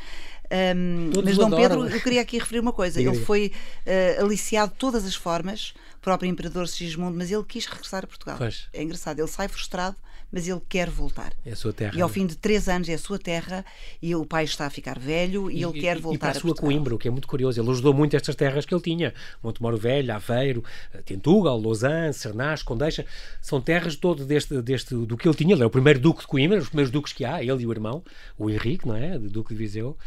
Um, 0.49 1.11
mas 1.23 1.37
Dom 1.37 1.47
adoram. 1.47 1.61
Pedro, 1.61 1.87
eu 1.87 2.01
queria 2.01 2.21
aqui 2.21 2.37
referir 2.37 2.59
uma 2.59 2.73
coisa. 2.73 3.01
Ele 3.01 3.19
foi 3.19 3.51
uh, 3.85 4.23
aliciado 4.23 4.71
de 4.71 4.77
todas 4.77 5.05
as 5.05 5.15
formas, 5.15 5.73
o 5.97 5.99
próprio 6.01 6.29
Imperador 6.29 6.67
Sigismundo, 6.67 7.17
mas 7.17 7.31
ele 7.31 7.43
quis 7.43 7.65
regressar 7.65 8.03
a 8.03 8.07
Portugal. 8.07 8.37
Pois. 8.37 8.67
É 8.73 8.81
engraçado, 8.81 9.19
ele 9.19 9.27
sai 9.27 9.47
frustrado 9.47 9.95
mas 10.31 10.47
ele 10.47 10.61
quer 10.67 10.89
voltar. 10.89 11.33
É 11.45 11.51
a 11.51 11.55
sua 11.55 11.71
terra. 11.71 11.93
E 11.95 12.01
ao 12.01 12.09
fim 12.09 12.25
de 12.25 12.35
três 12.35 12.67
anos 12.67 12.89
é 12.89 12.93
a 12.93 12.97
sua 12.97 13.17
terra 13.17 13.65
e 14.01 14.13
o 14.13 14.25
pai 14.25 14.43
está 14.43 14.65
a 14.65 14.69
ficar 14.69 14.99
velho 14.99 15.49
e, 15.49 15.59
e 15.59 15.63
ele 15.63 15.79
quer 15.79 15.99
voltar 15.99 16.15
e 16.15 16.19
para 16.19 16.27
a, 16.29 16.31
a 16.31 16.33
sua 16.33 16.49
Portugal. 16.49 16.71
Coimbra, 16.71 16.95
o 16.95 16.97
que 16.97 17.07
é 17.07 17.11
muito 17.11 17.27
curioso. 17.27 17.61
Ele 17.61 17.69
ajudou 17.69 17.93
muito 17.93 18.15
estas 18.15 18.35
terras 18.35 18.65
que 18.65 18.73
ele 18.73 18.81
tinha. 18.81 19.13
Montemoro 19.41 19.77
Velho, 19.77 20.13
Aveiro, 20.13 20.63
Tentugal, 21.05 21.59
Lausanne, 21.59 22.13
Cernás, 22.13 22.61
Condeixa. 22.61 23.05
São 23.41 23.61
terras 23.61 23.95
todo 23.95 24.25
deste, 24.25 24.61
deste, 24.61 24.93
do 24.93 25.15
que 25.15 25.27
ele 25.27 25.35
tinha. 25.35 25.55
Ele 25.55 25.63
é 25.63 25.65
o 25.65 25.69
primeiro 25.69 25.99
duque 25.99 26.21
de 26.21 26.27
Coimbra, 26.27 26.59
os 26.59 26.67
primeiros 26.67 26.91
duques 26.91 27.13
que 27.13 27.23
há, 27.23 27.41
ele 27.41 27.63
e 27.63 27.67
o 27.67 27.71
irmão, 27.71 28.03
o 28.37 28.49
Henrique, 28.49 28.87
não 28.87 28.95
é? 28.95 29.17
Duque 29.17 29.53
de 29.53 29.55
Viseu. 29.55 29.97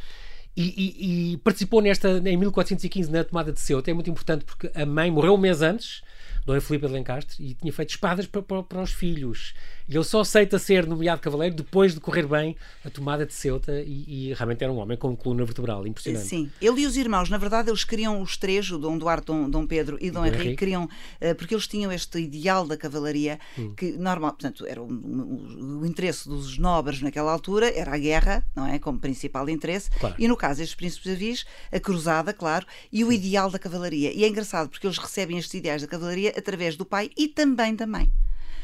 E, 0.57 1.33
e, 1.33 1.37
participou 1.39 1.81
nesta 1.81 2.09
em 2.19 2.37
1415 2.37 3.11
na 3.11 3.25
tomada 3.25 3.53
de 3.53 3.61
Ceuta. 3.61 3.91
É 3.91 3.95
muito 3.95 4.11
importante 4.11 4.45
porque 4.45 4.71
a 4.75 4.85
mãe 4.85 5.11
morreu 5.11 5.35
um 5.35 5.39
mês 5.39 5.63
antes 5.63 6.03
Dom 6.45 6.61
Filipe 6.61 6.87
de 6.87 6.93
Lencastre, 6.93 7.45
e 7.45 7.55
tinha 7.55 7.73
feito 7.73 7.91
espadas 7.91 8.27
para, 8.27 8.43
para, 8.43 8.63
para, 8.63 8.83
os 8.83 8.93
filhos. 8.93 9.55
Ele 9.91 10.05
só 10.05 10.21
aceita 10.21 10.57
ser 10.59 10.87
nomeado 10.87 11.21
cavaleiro 11.21 11.57
depois 11.57 11.93
de 11.93 12.01
correr 12.01 12.27
bem 12.27 12.57
a 12.85 12.91
tomada 12.91 13.27
de 13.27 13.35
Ceuta, 13.35 13.81
e, 13.81 14.29
e 14.29 14.35
realmente 14.35 14.63
era 14.63 14.73
um 14.73 14.79
homem 14.79 14.97
com 14.97 15.17
coluna 15.17 15.45
vertebral, 15.45 15.85
impressionante. 15.87 16.27
Sim, 16.27 16.51
ele 16.61 16.83
e 16.83 16.87
os 16.87 16.97
irmãos, 16.97 17.29
na 17.29 17.37
verdade, 17.37 17.71
eles 17.71 17.83
queriam 17.83 18.23
os 18.23 18.37
três, 18.37 18.71
o 18.71 18.79
Dom 18.79 18.97
Duarte, 18.97 19.27
Dom, 19.27 19.51
Dom 19.51 19.67
Pedro 19.67 19.99
e 20.01 20.11
Dom, 20.11 20.21
Dom 20.21 20.27
Henrique, 20.27 20.57
queriam, 20.57 20.85
uh, 20.85 21.35
porque 21.35 21.55
eles 21.55 21.67
tinham 21.67 21.91
este 21.91 22.21
ideal 22.21 22.67
da 22.67 22.77
cavalaria, 22.77 23.39
hum. 23.59 23.75
que 23.75 23.93
normal, 23.93 24.33
portanto, 24.33 24.65
era 24.65 24.81
um, 24.81 24.87
um, 24.87 25.81
o 25.81 25.87
interesse 25.87 26.29
dos 26.29 26.57
nobres 26.57 27.03
naquela 27.03 27.33
altura, 27.33 27.77
era 27.77 27.93
a 27.93 27.99
guerra, 27.99 28.47
não 28.55 28.67
é? 28.67 28.79
Como 28.79 28.99
principal 28.99 29.49
interesse, 29.49 29.91
claro. 29.99 30.15
e 30.17 30.29
no 30.29 30.37
caso 30.37 30.63
estes 30.63 30.77
príncipes 30.77 31.13
avis, 31.13 31.45
a 31.73 31.81
cruzada, 31.81 32.33
claro, 32.33 32.65
e 32.93 33.03
o 33.03 33.13
ideal 33.13 33.51
da 33.51 33.59
cavalaria. 33.59 34.13
E 34.13 34.23
é 34.23 34.29
engraçado 34.29 34.69
porque 34.69 34.87
eles 34.87 34.99
recebem 34.99 35.37
estes 35.37 35.55
ideais 35.55 35.83
da 35.83 35.89
cavalaria 35.89 36.33
através 36.37 36.77
do 36.77 36.85
pai 36.85 37.11
e 37.17 37.27
também 37.27 37.75
da 37.75 37.87
mãe. 37.87 38.11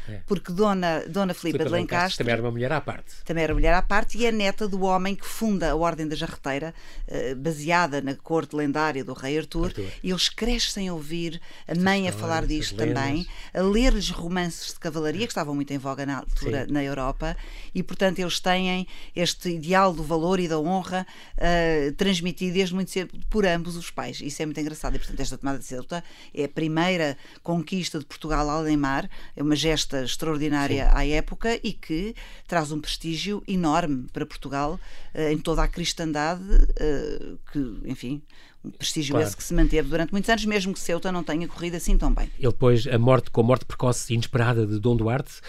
É. 0.07 0.21
Porque 0.25 0.51
Dona, 0.51 1.03
Dona 1.07 1.33
Filipa 1.33 1.65
de 1.65 1.71
Lencastre 1.71 2.17
também 2.17 2.33
era 2.33 2.41
uma 2.41 2.51
mulher 2.51 2.71
à 2.71 2.81
parte. 2.81 3.15
Também 3.25 3.43
era 3.43 3.53
mulher 3.53 3.73
à 3.73 3.81
parte 3.81 4.17
e 4.17 4.25
é 4.25 4.31
neta 4.31 4.67
do 4.67 4.81
homem 4.81 5.15
que 5.15 5.25
funda 5.25 5.71
a 5.71 5.75
Ordem 5.75 6.07
da 6.07 6.15
Jarreteira, 6.15 6.73
eh, 7.07 7.35
baseada 7.35 8.01
na 8.01 8.15
corte 8.15 8.55
lendária 8.55 9.03
do 9.03 9.13
rei 9.13 9.37
Artur. 9.37 9.67
Arthur. 9.67 9.91
E 10.03 10.09
eles 10.09 10.29
crescem 10.29 10.87
a 10.87 10.93
ouvir 10.93 11.41
a 11.67 11.75
mãe 11.75 12.07
a 12.07 12.11
falar 12.11 12.45
disto 12.45 12.75
também, 12.75 13.25
a 13.53 13.61
ler-lhes 13.61 14.09
romances 14.09 14.73
de 14.73 14.79
cavalaria 14.79 15.25
que 15.25 15.31
estavam 15.31 15.55
muito 15.55 15.71
em 15.71 15.77
voga 15.77 16.05
na 16.05 16.17
altura 16.17 16.65
Sim. 16.65 16.73
na 16.73 16.83
Europa 16.83 17.35
e, 17.73 17.83
portanto, 17.83 18.19
eles 18.19 18.39
têm 18.39 18.87
este 19.15 19.49
ideal 19.49 19.93
do 19.93 20.03
valor 20.03 20.39
e 20.39 20.47
da 20.47 20.59
honra 20.59 21.05
uh, 21.37 21.91
transmitido 21.93 22.53
desde 22.53 22.75
muito 22.75 22.91
cedo 22.91 23.17
por 23.29 23.45
ambos 23.45 23.75
os 23.75 23.91
pais. 23.91 24.21
Isso 24.21 24.41
é 24.41 24.45
muito 24.45 24.59
engraçado. 24.59 24.95
E, 24.95 24.99
portanto, 24.99 25.19
esta 25.19 25.37
tomada 25.37 25.59
de 25.59 25.65
Ceuta 25.65 26.03
é 26.33 26.45
a 26.45 26.49
primeira 26.49 27.17
conquista 27.43 27.99
de 27.99 28.05
Portugal 28.05 28.49
além 28.49 28.77
mar, 28.77 29.09
é 29.35 29.41
uma 29.41 29.55
gesta 29.55 29.96
extraordinária 30.03 30.85
Sim. 30.85 30.91
à 30.93 31.07
época 31.07 31.59
e 31.63 31.73
que 31.73 32.15
traz 32.47 32.71
um 32.71 32.79
prestígio 32.79 33.43
enorme 33.47 34.07
para 34.11 34.25
Portugal 34.25 34.79
uh, 35.13 35.21
em 35.31 35.37
toda 35.37 35.63
a 35.63 35.67
cristandade, 35.67 36.43
uh, 36.43 37.37
que, 37.51 37.77
enfim, 37.85 38.21
um 38.63 38.71
prestígio 38.71 39.13
claro. 39.13 39.27
esse 39.27 39.37
que 39.37 39.43
se 39.43 39.53
manteve 39.53 39.89
durante 39.89 40.11
muitos 40.11 40.29
anos, 40.29 40.45
mesmo 40.45 40.73
que 40.73 40.79
Ceuta 40.79 41.11
não 41.11 41.23
tenha 41.23 41.47
corrido 41.47 41.75
assim 41.75 41.97
tão 41.97 42.13
bem. 42.13 42.29
Ele 42.37 42.51
depois, 42.51 42.87
a 42.87 42.97
morte, 42.97 43.29
com 43.29 43.41
a 43.41 43.43
morte 43.43 43.65
precoce 43.65 44.11
e 44.11 44.15
inesperada 44.15 44.65
de 44.65 44.79
Dom 44.79 44.95
Duarte, 44.95 45.41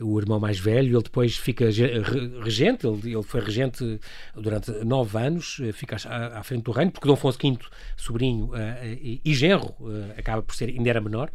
o 0.00 0.18
irmão 0.18 0.40
mais 0.40 0.58
velho, 0.58 0.96
ele 0.96 1.02
depois 1.02 1.36
fica 1.36 1.66
regente, 1.66 2.86
ele, 2.86 3.14
ele 3.14 3.22
foi 3.22 3.40
regente 3.40 4.00
durante 4.34 4.70
nove 4.84 5.18
anos, 5.18 5.58
eh, 5.62 5.72
fica 5.72 5.96
à, 6.08 6.40
à, 6.40 6.42
frente 6.42 6.64
do 6.64 6.72
reino, 6.72 6.90
porque 6.90 7.06
Dom 7.06 7.14
Afonso 7.14 7.38
V, 7.40 7.58
sobrinho 7.96 8.46
uh, 8.46 8.84
e, 8.84 9.20
e 9.24 9.34
genro, 9.34 9.74
uh, 9.80 10.12
acaba 10.16 10.42
por 10.42 10.54
ser, 10.54 10.70
ainda 10.70 10.90
era 10.90 11.00
menor, 11.00 11.30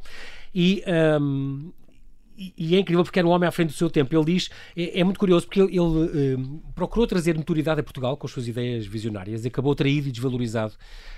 e 0.53 0.83
um, 1.21 1.71
e, 2.37 2.75
é 2.75 2.79
incrível 2.79 3.03
porque 3.03 3.17
era 3.17 3.27
um 3.27 3.31
homem 3.31 3.49
à 3.49 3.51
frente 3.51 3.69
do 3.69 3.73
seu 3.73 3.89
tempo. 3.89 4.15
Ele 4.15 4.25
diz, 4.25 4.49
é, 4.75 4.99
é 4.99 5.03
muito 5.03 5.19
curioso 5.19 5.47
porque 5.47 5.59
ele, 5.59 5.71
ele 5.71 6.35
uh, 6.35 6.61
procurou 6.75 7.07
trazer 7.07 7.35
notoriedade 7.35 7.79
a 7.79 7.83
Portugal 7.83 8.15
com 8.15 8.27
as 8.27 8.31
suas 8.31 8.47
ideias 8.47 8.85
visionárias 8.85 9.45
acabou 9.45 9.73
traído 9.73 10.07
e 10.07 10.11
desvalorizado. 10.11 10.73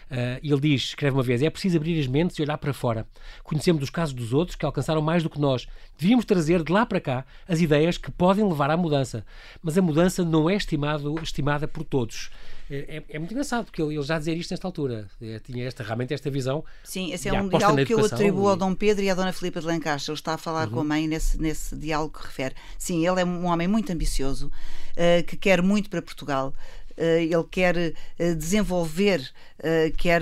Uh, 0.10 0.40
ele 0.42 0.60
diz, 0.60 0.84
escreve 0.86 1.16
uma 1.16 1.24
vez, 1.24 1.42
é 1.42 1.50
preciso 1.50 1.78
abrir 1.78 2.00
as 2.00 2.08
mentes 2.08 2.38
e 2.38 2.42
olhar 2.42 2.58
para 2.58 2.74
fora. 2.74 3.06
Conhecemos 3.44 3.84
os 3.84 3.90
casos 3.90 4.14
dos 4.14 4.34
outros 4.34 4.56
que 4.56 4.66
alcançaram 4.66 5.02
mais 5.02 5.22
do 5.22 5.30
que 5.30 5.40
nós. 5.40 5.68
Devíamos 5.98 6.26
trazer 6.26 6.64
de 6.64 6.72
lá 6.72 6.86
para 6.86 7.02
cá 7.02 7.26
as 7.48 7.60
ideias 7.60 7.98
que 7.98 8.10
podem 8.12 8.48
levar 8.48 8.72
à 8.72 8.78
mudança. 8.78 9.26
Mas 9.62 9.78
a 9.78 9.82
mudança 9.82 10.24
não 10.24 10.50
é 10.50 10.56
estimado, 10.56 11.16
estimada 11.22 11.68
por 11.68 11.84
todos. 11.84 12.30
É, 12.70 12.98
é, 12.98 13.04
é, 13.10 13.20
muito 13.20 13.32
engraçado, 13.32 13.66
porque 13.66 13.82
ele, 13.82 13.96
ele, 13.96 14.04
já 14.04 14.20
dizia 14.20 14.34
isto 14.34 14.52
nesta 14.52 14.68
altura. 14.68 15.10
É, 15.22 15.40
tinha 15.40 15.66
esta, 15.66 15.84
realmente 15.84 16.14
esta 16.14 16.30
visão. 16.30 16.64
Sim, 16.84 17.12
esse 17.12 17.28
é 17.28 17.34
um 17.34 17.50
diálogo 17.50 17.86
que 17.86 17.94
eu 17.94 18.06
atribuo 18.06 18.48
ao 18.48 18.56
Dom 18.56 18.76
Pedro 18.76 19.04
e 19.04 19.10
à 19.10 19.16
Dona 19.16 19.34
Filipa 19.34 19.60
de 19.60 19.66
Lancastre. 19.66 20.12
Ele 20.12 20.20
está 20.20 20.36
a 20.36 20.38
falar 20.38 20.68
uhum. 20.68 20.74
com 20.76 20.80
a 20.82 20.84
mãe 20.84 21.08
nesse, 21.08 21.42
nesse 21.42 21.76
diálogo 21.76 22.20
que 22.20 22.26
refere. 22.26 22.56
Sim, 22.78 23.08
ele 23.08 23.22
é 23.22 23.26
um 23.26 23.46
homem 23.46 23.68
muito 23.68 23.92
ambicioso, 23.92 24.48
uh, 24.48 25.24
que 25.26 25.36
quer 25.36 25.62
muito 25.62 25.90
para 25.90 26.02
Portugal. 26.02 26.54
Uh, 27.00 27.22
ele 27.22 27.46
quer 27.50 27.78
uh, 27.78 28.36
desenvolver, 28.36 29.22
uh, 29.60 29.96
quer 29.96 30.22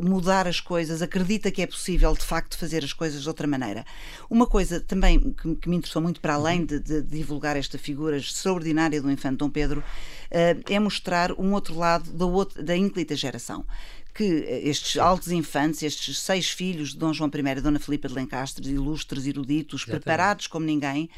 mudar 0.00 0.46
as 0.46 0.60
coisas, 0.60 1.02
acredita 1.02 1.50
que 1.50 1.60
é 1.60 1.66
possível 1.66 2.12
de 2.14 2.24
facto 2.24 2.56
fazer 2.56 2.84
as 2.84 2.92
coisas 2.92 3.22
de 3.22 3.28
outra 3.28 3.44
maneira. 3.44 3.84
Uma 4.30 4.46
coisa 4.46 4.78
também 4.78 5.32
que, 5.32 5.56
que 5.56 5.68
me 5.68 5.76
interessou 5.76 6.00
muito, 6.00 6.20
para 6.20 6.34
além 6.34 6.64
de, 6.64 6.78
de, 6.78 7.02
divulgar 7.02 7.56
esta 7.56 7.76
figura 7.76 8.16
extraordinária 8.16 9.02
do 9.02 9.10
infante 9.10 9.38
Dom 9.38 9.50
Pedro, 9.50 9.82
é 10.30 10.78
mostrar 10.78 11.30
um 11.32 11.52
outro 11.52 11.76
lado 11.76 12.10
da, 12.10 12.24
outra, 12.24 12.62
da 12.62 12.74
ínclita 12.74 13.14
geração 13.14 13.66
que 14.14 14.24
estes 14.64 14.98
altos 14.98 15.32
infantes, 15.32 15.82
estes 15.82 16.18
seis 16.18 16.50
filhos 16.50 16.90
de 16.90 16.98
Dom 16.98 17.12
João 17.12 17.30
I 17.34 17.58
e 17.58 17.60
Dona 17.60 17.78
Filipa 17.78 18.08
de 18.08 18.14
Lencastre, 18.14 18.68
ilustres, 18.68 19.26
eruditos, 19.26 19.82
Exatamente. 19.82 20.02
preparados 20.04 20.46
como 20.46 20.66
ninguém, 20.66 21.08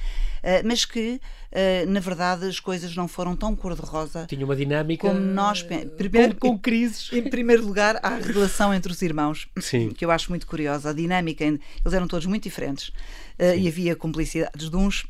eh, 0.42 0.62
mas 0.62 0.84
que, 0.84 1.20
eh, 1.50 1.84
na 1.86 1.98
verdade, 1.98 2.46
as 2.46 2.60
coisas 2.60 2.94
não 2.94 3.08
foram 3.08 3.34
tão 3.34 3.56
cor-de-rosa. 3.56 4.26
Tinha 4.28 4.44
uma 4.44 4.54
dinâmica. 4.54 5.08
Como 5.08 5.18
nós. 5.18 5.62
Primeiro, 5.96 6.36
com, 6.36 6.50
com 6.50 6.58
crises. 6.58 7.12
Em 7.12 7.28
primeiro 7.28 7.66
lugar, 7.66 7.98
a 8.02 8.16
relação 8.16 8.72
entre 8.72 8.92
os 8.92 9.02
irmãos, 9.02 9.48
Sim. 9.60 9.90
que 9.90 10.04
eu 10.04 10.10
acho 10.10 10.30
muito 10.30 10.46
curiosa. 10.46 10.90
A 10.90 10.92
dinâmica, 10.92 11.44
eles 11.44 11.60
eram 11.92 12.06
todos 12.06 12.26
muito 12.26 12.44
diferentes 12.44 12.92
eh, 13.38 13.56
e 13.56 13.66
havia 13.66 13.96
cumplicidades 13.96 14.70
de 14.70 14.76
uns 14.76 15.04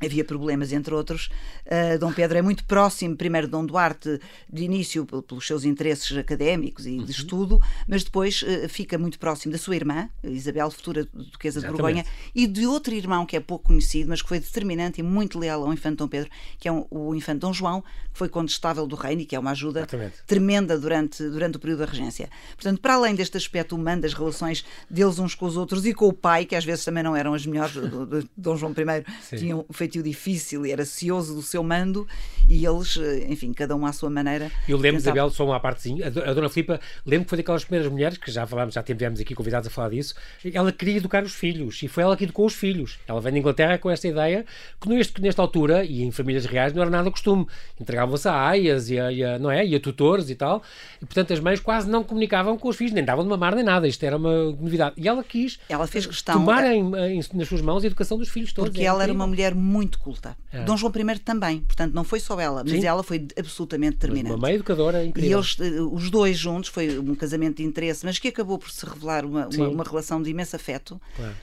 havia 0.00 0.24
problemas, 0.24 0.72
entre 0.72 0.94
outros. 0.94 1.30
Uh, 1.64 1.98
Dom 1.98 2.12
Pedro 2.12 2.36
é 2.36 2.42
muito 2.42 2.64
próximo, 2.64 3.16
primeiro, 3.16 3.46
de 3.46 3.52
Dom 3.52 3.64
Duarte, 3.64 4.20
de 4.52 4.62
início, 4.62 5.06
pelos 5.06 5.46
seus 5.46 5.64
interesses 5.64 6.16
académicos 6.16 6.86
e 6.86 6.96
de 6.96 6.98
uhum. 6.98 7.04
estudo, 7.06 7.60
mas 7.88 8.04
depois 8.04 8.42
uh, 8.42 8.68
fica 8.68 8.98
muito 8.98 9.18
próximo 9.18 9.52
da 9.52 9.58
sua 9.58 9.74
irmã, 9.74 10.08
Isabel, 10.22 10.70
futura 10.70 11.08
Duquesa 11.12 11.60
de 11.60 11.66
Borgonha, 11.68 12.04
e 12.34 12.46
de 12.46 12.66
outro 12.66 12.94
irmão 12.94 13.24
que 13.24 13.36
é 13.36 13.40
pouco 13.40 13.66
conhecido, 13.66 14.10
mas 14.10 14.20
que 14.20 14.28
foi 14.28 14.38
determinante 14.38 15.00
e 15.00 15.02
muito 15.02 15.38
leal 15.38 15.64
ao 15.64 15.72
Infante 15.72 15.96
Dom 15.96 16.08
Pedro, 16.08 16.30
que 16.58 16.68
é 16.68 16.72
um, 16.72 16.86
o 16.90 17.14
Infante 17.14 17.40
Dom 17.40 17.52
João, 17.52 17.80
que 17.80 18.18
foi 18.18 18.28
condestável 18.28 18.86
do 18.86 18.96
reino 18.96 19.22
e 19.22 19.24
que 19.24 19.34
é 19.34 19.38
uma 19.38 19.52
ajuda 19.52 19.80
Exatamente. 19.80 20.16
tremenda 20.26 20.78
durante, 20.78 21.22
durante 21.22 21.56
o 21.56 21.60
período 21.60 21.80
da 21.80 21.86
regência. 21.86 22.28
Portanto, 22.54 22.80
para 22.80 22.94
além 22.94 23.14
deste 23.14 23.36
aspecto 23.36 23.74
humano 23.74 24.02
das 24.02 24.12
relações 24.12 24.64
deles 24.90 25.18
uns 25.18 25.34
com 25.34 25.46
os 25.46 25.56
outros 25.56 25.86
e 25.86 25.94
com 25.94 26.06
o 26.06 26.12
pai, 26.12 26.44
que 26.44 26.54
às 26.54 26.64
vezes 26.64 26.84
também 26.84 27.02
não 27.02 27.16
eram 27.16 27.32
as 27.32 27.46
melhores, 27.46 27.74
de 27.74 28.28
Dom 28.36 28.56
João 28.56 28.72
I, 28.72 29.04
Sim. 29.22 29.36
tinham 29.36 29.66
feito 29.72 29.85
feitio 29.86 30.02
difícil 30.02 30.66
e 30.66 30.72
era 30.72 30.84
cioso 30.84 31.34
do 31.34 31.42
seu 31.42 31.62
mando 31.62 32.06
e 32.48 32.64
eles, 32.64 32.96
eh, 32.96 33.26
enfim, 33.28 33.52
cada 33.52 33.74
um 33.74 33.86
à 33.86 33.92
sua 33.92 34.10
maneira. 34.10 34.50
Eu 34.68 34.76
lembro, 34.76 34.98
pensava... 34.98 35.16
Isabel, 35.16 35.30
só 35.30 35.44
uma 35.44 35.58
partezinha, 35.58 36.06
a 36.06 36.10
Dona 36.10 36.48
Filipa, 36.48 36.80
lembro 37.04 37.24
que 37.24 37.30
foi 37.30 37.38
daquelas 37.38 37.64
primeiras 37.64 37.90
mulheres, 37.90 38.18
que 38.18 38.30
já 38.30 38.46
falámos, 38.46 38.74
já 38.74 38.82
tivemos 38.82 39.20
aqui 39.20 39.34
convidados 39.34 39.68
a 39.68 39.70
falar 39.70 39.90
disso, 39.90 40.14
ela 40.52 40.70
queria 40.72 40.96
educar 40.96 41.24
os 41.24 41.34
filhos 41.34 41.82
e 41.82 41.88
foi 41.88 42.02
ela 42.02 42.16
que 42.16 42.24
educou 42.24 42.46
os 42.46 42.54
filhos. 42.54 42.98
Ela 43.06 43.20
vem 43.20 43.32
da 43.32 43.38
Inglaterra 43.38 43.78
com 43.78 43.90
esta 43.90 44.06
ideia 44.06 44.44
que 44.80 44.88
neste, 44.88 45.20
nesta 45.20 45.42
altura, 45.42 45.84
e 45.84 46.02
em 46.02 46.10
famílias 46.10 46.46
reais, 46.46 46.72
não 46.72 46.82
era 46.82 46.90
nada 46.90 47.10
costume. 47.10 47.46
Entregavam-se 47.80 48.28
a 48.28 48.48
aias 48.48 48.90
e 48.90 48.98
a, 48.98 49.12
e 49.12 49.24
a, 49.24 49.38
não 49.38 49.50
é? 49.50 49.64
e 49.66 49.74
a 49.74 49.80
tutores 49.80 50.30
e 50.30 50.34
tal, 50.34 50.62
e 51.00 51.04
portanto 51.04 51.32
as 51.32 51.40
mães 51.40 51.60
quase 51.60 51.88
não 51.88 52.02
comunicavam 52.02 52.56
com 52.56 52.68
os 52.68 52.76
filhos, 52.76 52.92
nem 52.92 53.04
davam 53.04 53.24
de 53.24 53.30
mamar 53.30 53.54
nem 53.54 53.64
nada, 53.64 53.86
isto 53.88 54.02
era 54.04 54.16
uma 54.16 54.52
novidade. 54.52 54.94
E 54.96 55.08
ela 55.08 55.22
quis 55.22 55.58
ela 55.68 55.86
fez 55.86 56.06
questão, 56.06 56.34
tomar 56.34 56.64
em, 56.64 56.80
em, 56.80 57.20
nas 57.34 57.48
suas 57.48 57.60
mãos 57.60 57.82
a 57.84 57.86
educação 57.86 58.18
dos 58.18 58.28
filhos 58.28 58.52
todos. 58.52 58.70
Porque 58.70 58.82
é 58.82 58.86
ela 58.86 59.02
era 59.02 59.12
uma 59.12 59.26
mulher 59.26 59.54
muito 59.54 59.75
culta. 59.98 60.36
É. 60.52 60.64
Dom 60.64 60.76
João 60.76 60.92
I 60.94 61.18
também, 61.18 61.60
portanto, 61.60 61.92
não 61.92 62.04
foi 62.04 62.20
só 62.20 62.38
ela, 62.40 62.62
mas 62.64 62.80
Sim. 62.80 62.86
ela 62.86 63.02
foi 63.02 63.26
absolutamente 63.38 63.94
determinante. 63.94 64.30
Uma 64.30 64.38
mãe 64.38 64.54
educadora 64.54 65.04
incrível. 65.04 65.30
E 65.30 65.34
eles, 65.34 65.56
eh, 65.60 65.80
os 65.80 66.10
dois 66.10 66.38
juntos, 66.38 66.70
foi 66.70 66.98
um 66.98 67.14
casamento 67.14 67.56
de 67.56 67.64
interesse, 67.64 68.04
mas 68.04 68.18
que 68.18 68.28
acabou 68.28 68.58
por 68.58 68.70
se 68.70 68.84
revelar 68.86 69.24
uma, 69.24 69.48
uma, 69.48 69.68
uma, 69.68 69.84
relação 69.84 70.22
de 70.22 70.30
imenso 70.30 70.56
afeto. 70.56 71.00
Claro. 71.16 71.34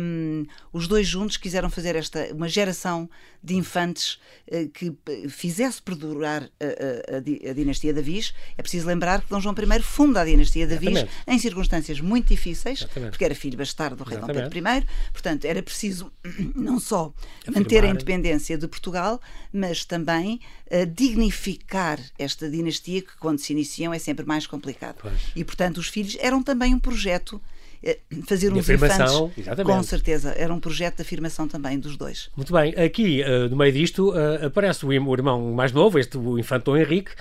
Um, 0.00 0.44
os 0.72 0.88
dois 0.88 1.06
juntos 1.06 1.36
quiseram 1.36 1.70
fazer 1.70 1.94
esta 1.94 2.28
uma 2.32 2.48
geração 2.48 3.08
de 3.42 3.54
infantes 3.54 4.18
uh, 4.50 4.68
que 4.70 4.96
fizesse 5.28 5.80
perdurar 5.80 6.48
a, 6.60 7.14
a, 7.14 7.50
a, 7.50 7.52
dinastia 7.52 7.94
da 7.94 8.00
Viz. 8.00 8.34
É 8.56 8.62
preciso 8.62 8.86
lembrar 8.86 9.22
que 9.22 9.30
Dom 9.30 9.40
João 9.40 9.54
I 9.54 9.82
funda 9.82 10.20
a 10.20 10.24
dinastia 10.24 10.66
da 10.66 10.76
Viz 10.76 11.04
em 11.26 11.38
circunstâncias 11.38 12.00
muito 12.00 12.28
difíceis, 12.28 12.80
Exatamente. 12.80 13.10
porque 13.10 13.24
era 13.24 13.34
filho 13.34 13.56
bastardo 13.56 13.96
do 13.96 14.04
rei 14.04 14.18
Dom 14.18 14.26
Pedro 14.26 14.58
I. 14.58 14.86
Portanto, 15.12 15.44
era 15.44 15.62
preciso 15.62 16.10
não 16.54 16.80
só 16.80 17.12
Afirmar. 17.42 17.64
Manter 17.78 17.84
a 17.84 17.90
independência 17.90 18.58
de 18.58 18.66
Portugal, 18.66 19.20
mas 19.52 19.84
também 19.84 20.40
uh, 20.66 20.86
dignificar 20.86 21.98
esta 22.18 22.48
dinastia 22.48 23.02
que, 23.02 23.16
quando 23.18 23.38
se 23.38 23.52
iniciam, 23.52 23.92
é 23.92 23.98
sempre 23.98 24.26
mais 24.26 24.46
complicado. 24.46 24.96
Pois. 25.00 25.14
E, 25.34 25.44
portanto, 25.44 25.78
os 25.78 25.88
filhos 25.88 26.16
eram 26.20 26.42
também 26.42 26.74
um 26.74 26.78
projeto 26.78 27.40
eh, 27.82 27.98
fazer 28.26 28.52
uns 28.52 28.68
infantes, 28.68 29.38
exatamente. 29.38 29.76
com 29.76 29.82
certeza, 29.82 30.34
era 30.36 30.52
um 30.52 30.58
projeto 30.58 30.96
de 30.96 31.02
afirmação 31.02 31.46
também 31.46 31.78
dos 31.78 31.96
dois. 31.96 32.28
Muito 32.36 32.52
bem, 32.52 32.74
aqui 32.74 33.22
uh, 33.22 33.48
no 33.48 33.56
meio 33.56 33.72
disto 33.72 34.12
aparece 34.44 34.84
o, 34.84 34.92
irmão 34.92 35.52
mais 35.52 35.72
novo, 35.72 35.98
este 35.98 36.18
o 36.18 36.38
infante 36.38 36.70
Henrique, 36.70 37.12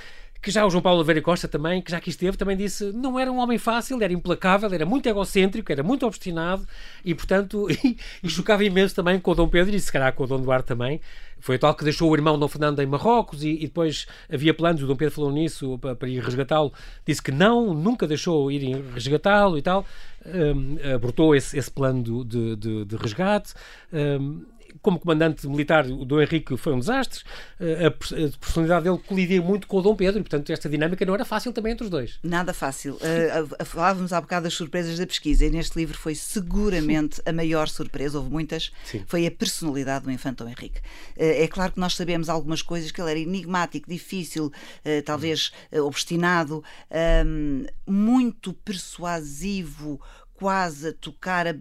que 0.41 0.51
já 0.51 0.65
o 0.65 0.69
João 0.69 0.81
Paulo 0.81 0.99
Oliveira 0.99 1.21
Costa 1.21 1.47
também, 1.47 1.81
que 1.81 1.91
já 1.91 1.97
aqui 1.97 2.09
esteve, 2.09 2.37
também 2.37 2.55
disse 2.55 2.91
não 2.93 3.19
era 3.19 3.31
um 3.31 3.37
homem 3.37 3.57
fácil, 3.57 4.01
era 4.01 4.13
implacável, 4.13 4.71
era 4.71 4.85
muito 4.85 5.07
egocêntrico, 5.07 5.71
era 5.71 5.83
muito 5.83 6.05
obstinado 6.05 6.67
e, 7.03 7.13
portanto, 7.13 7.67
e, 7.71 7.97
e 8.23 8.29
chocava 8.29 8.63
imenso 8.63 8.95
também 8.95 9.19
com 9.19 9.31
o 9.31 9.35
Dom 9.35 9.47
Pedro 9.47 9.75
e 9.75 9.79
se 9.79 9.91
calhar 9.91 10.13
com 10.13 10.23
o 10.23 10.27
Dom 10.27 10.41
Duarte 10.41 10.67
também. 10.67 11.01
Foi 11.39 11.57
tal 11.57 11.75
que 11.75 11.83
deixou 11.83 12.09
o 12.09 12.15
irmão 12.15 12.37
Dom 12.37 12.47
Fernando 12.47 12.81
em 12.81 12.85
Marrocos 12.85 13.43
e, 13.43 13.49
e 13.49 13.67
depois 13.67 14.07
havia 14.31 14.53
planos, 14.53 14.81
o 14.81 14.87
Dom 14.87 14.95
Pedro 14.95 15.13
falou 15.13 15.31
nisso 15.31 15.77
para, 15.77 15.95
para 15.95 16.09
ir 16.09 16.19
resgatá-lo, 16.23 16.73
disse 17.05 17.21
que 17.21 17.31
não, 17.31 17.73
nunca 17.73 18.07
deixou 18.07 18.51
ir 18.51 18.83
resgatá-lo 18.93 19.57
e 19.57 19.61
tal, 19.61 19.85
um, 20.25 20.77
abortou 20.95 21.35
esse, 21.35 21.57
esse 21.57 21.69
plano 21.69 22.23
de, 22.25 22.55
de, 22.55 22.85
de 22.85 22.95
resgate. 22.95 23.53
Um, 23.93 24.56
como 24.81 24.99
comandante 24.99 25.47
militar, 25.47 25.85
o 25.85 26.05
Dom 26.05 26.21
Henrique 26.21 26.55
foi 26.57 26.73
um 26.73 26.79
desastre. 26.79 27.23
Eh, 27.59 27.87
a 27.87 27.91
personalidade 27.91 28.83
dele 28.85 28.97
colidia 28.97 29.41
muito 29.41 29.67
com 29.67 29.77
o 29.77 29.81
Dom 29.81 29.95
Pedro 29.95 30.19
e, 30.19 30.23
portanto, 30.23 30.49
esta 30.51 30.69
dinâmica 30.69 31.05
não 31.05 31.13
era 31.13 31.25
fácil 31.25 31.53
também 31.53 31.73
entre 31.73 31.85
os 31.85 31.89
dois. 31.89 32.19
Nada 32.23 32.53
fácil. 32.53 32.95
Uh, 32.95 33.65
falávamos 33.65 34.13
há 34.13 34.21
bocado 34.21 34.45
das 34.45 34.53
surpresas 34.53 34.97
da 34.97 35.05
pesquisa 35.05 35.45
e 35.45 35.49
neste 35.49 35.77
livro 35.77 35.97
foi 35.97 36.15
seguramente 36.15 37.21
a 37.25 37.31
maior 37.31 37.67
surpresa, 37.67 38.17
houve 38.17 38.29
muitas, 38.29 38.71
Sim. 38.85 39.03
foi 39.07 39.25
a 39.25 39.31
personalidade 39.31 40.05
do 40.05 40.11
infante 40.11 40.37
Dom 40.37 40.49
Henrique. 40.49 40.79
Uh, 41.15 41.43
é 41.43 41.47
claro 41.47 41.73
que 41.73 41.79
nós 41.79 41.95
sabemos 41.95 42.29
algumas 42.29 42.61
coisas, 42.61 42.91
que 42.91 43.01
ele 43.01 43.11
era 43.11 43.19
enigmático, 43.19 43.89
difícil, 43.89 44.47
uh, 44.47 45.01
talvez 45.03 45.51
obstinado, 45.71 46.63
ehm, 46.89 47.65
muito 47.85 48.53
persuasivo, 48.53 49.99
quase 50.37 50.89
a 50.89 50.93
tocar, 50.93 51.47
a, 51.47 51.55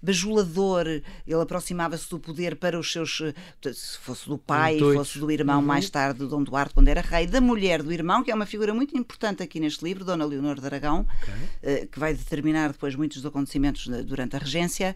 bajulador, 0.00 0.86
ele 0.86 1.40
aproximava-se 1.40 2.08
do 2.10 2.20
poder 2.20 2.56
para 2.56 2.78
os 2.78 2.92
seus, 2.92 3.22
eh, 3.22 3.72
se 3.72 3.98
fosse 3.98 4.28
do 4.28 4.36
pai, 4.36 4.76
Intuitos. 4.76 4.96
fosse 4.96 5.18
do 5.18 5.30
irmão, 5.30 5.60
uhum. 5.60 5.66
mais 5.66 5.88
tarde, 5.88 6.18
do 6.18 6.28
Dom 6.28 6.42
Duarte, 6.42 6.74
quando 6.74 6.88
era 6.88 7.00
rei, 7.00 7.26
da 7.26 7.40
mulher 7.40 7.82
do 7.82 7.92
irmão, 7.92 8.22
que 8.22 8.30
é 8.30 8.34
uma 8.34 8.46
figura 8.46 8.74
muito 8.74 8.96
importante 8.96 9.42
aqui 9.42 9.58
neste 9.58 9.82
livro, 9.82 10.04
Dona 10.04 10.24
Leonor 10.24 10.60
de 10.60 10.66
Aragão, 10.66 11.06
okay. 11.22 11.84
uh, 11.84 11.86
que 11.88 11.98
vai 11.98 12.12
determinar 12.12 12.72
depois 12.72 12.94
muitos 12.94 13.18
dos 13.18 13.26
acontecimentos 13.26 13.86
durante 14.04 14.36
a 14.36 14.38
regência. 14.38 14.94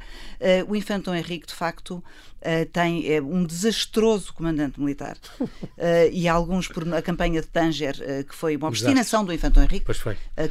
O 0.69 0.77
infante 0.77 1.05
Dom 1.05 1.15
Henrique, 1.15 1.47
de 1.47 1.55
facto, 1.55 2.03
uh, 2.41 2.67
tem 2.73 3.13
é 3.13 3.21
um 3.21 3.45
desastroso 3.45 4.33
comandante 4.33 4.81
militar. 4.81 5.17
e 6.13 6.29
alguns 6.29 6.69
por 6.69 6.93
a 6.95 7.03
campanha 7.03 7.41
de 7.41 7.47
Tanger, 7.47 7.97
que 8.29 8.35
foi 8.35 8.57
uma 8.57 8.69
obstinação 8.69 9.21
Exato. 9.21 9.27
do 9.27 9.33
infante 9.35 9.59
Henrique, 9.59 9.87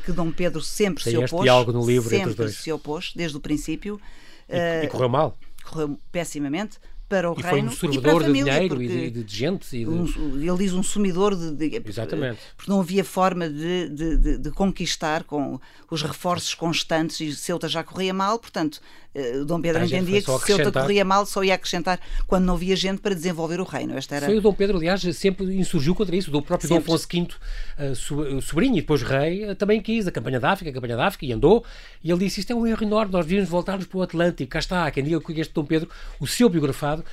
que 0.04 0.12
Dom 0.12 0.32
Pedro 0.32 0.62
sempre 0.62 1.04
tem 1.04 1.12
se 1.12 1.18
opôs. 1.18 1.32
Este 1.32 1.44
diálogo 1.44 1.72
no 1.72 1.86
livro 1.86 2.10
sempre 2.10 2.18
entre 2.18 2.30
os 2.32 2.36
dois 2.36 2.58
se 2.58 2.72
opôs 2.72 3.14
desde 3.16 3.38
o 3.38 3.40
princípio. 3.40 4.00
E, 4.48 4.86
e 4.86 4.88
correu 4.88 5.10
mal? 5.10 5.38
Correu 5.64 6.00
pessimamente 6.12 6.78
para 7.08 7.32
o 7.32 7.40
e 7.40 7.42
reino 7.42 7.72
foi 7.72 7.90
um 7.90 7.94
e 7.94 8.02
para 8.02 8.18
a 8.18 8.20
família, 8.20 8.44
de 8.44 8.52
dinheiro 8.52 8.82
e 8.82 9.12
de, 9.12 9.24
de 9.24 9.36
gente. 9.36 9.76
E 9.76 9.86
de... 9.86 9.90
Um, 9.90 10.42
ele 10.42 10.58
diz 10.58 10.74
um 10.74 10.82
sumidor 10.82 11.36
de, 11.36 11.52
de, 11.52 11.82
Exatamente. 11.86 12.40
Porque 12.56 12.70
não 12.70 12.80
havia 12.80 13.04
forma 13.04 13.48
de, 13.50 13.90
de, 13.90 14.38
de, 14.38 14.52
conquistar 14.52 15.24
com 15.24 15.60
os 15.90 16.02
reforços 16.02 16.54
constantes 16.54 17.20
e 17.20 17.36
Ceuta 17.36 17.68
já 17.68 17.84
corria 17.84 18.14
mal, 18.14 18.40
portanto 18.40 18.82
eh, 19.16 19.44
Dom 19.46 19.62
Pedro 19.62 19.84
entendia 19.84 20.22
que 20.22 20.32
se 20.32 20.46
Ceuta 20.46 20.72
corria 20.72 21.06
mal 21.06 21.26
só 21.26 21.44
ia 21.44 21.56
acrescentar 21.56 22.00
quando 22.28 22.44
não 22.44 22.56
havia 22.56 22.76
gente 22.76 23.00
para 23.00 23.16
desenvolver 23.16 23.62
o 23.62 23.64
reino. 23.64 23.98
Esta 23.98 24.16
era... 24.16 24.26
Foi 24.26 24.38
o 24.38 24.42
Dom 24.42 24.54
Pedro, 24.54 24.78
aliás, 24.78 25.02
sempre 25.16 25.46
insurgiu 25.56 25.96
contra 25.96 26.16
isso. 26.16 26.36
O 26.36 26.42
próprio 26.42 26.68
sempre. 26.68 26.86
Dom 26.86 26.94
Afonso 26.94 27.08
V, 27.10 28.36
uh, 28.38 28.42
sobrinho 28.42 28.78
e 28.78 28.82
depois 28.82 29.02
rei, 29.02 29.56
também 29.56 29.82
quis 29.82 30.06
a 30.06 30.12
campanha 30.12 30.40
da 30.40 30.52
África, 30.52 30.70
a 30.70 30.74
campanha 30.74 30.98
da 30.98 31.08
África, 31.08 31.26
e 31.26 31.32
andou. 31.32 31.64
E 32.04 32.12
ele 32.12 32.20
disse: 32.20 32.42
Isto 32.42 32.52
é 32.52 32.56
um 32.56 32.68
erro 32.68 32.84
enorme, 32.84 33.12
nós 33.14 33.26
devíamos 33.26 33.50
voltar-nos 33.50 33.86
para 33.86 33.98
o 33.98 34.02
Atlântico. 34.02 34.52
Cá 34.52 34.60
está, 34.60 34.92
quem 34.92 35.04
diga 35.04 35.22
que 35.22 35.40
este 35.40 35.54
Dom 35.54 35.66
Pedro, 35.66 35.90
o 36.20 36.28
seu 36.28 36.50
biografado, 36.50 37.04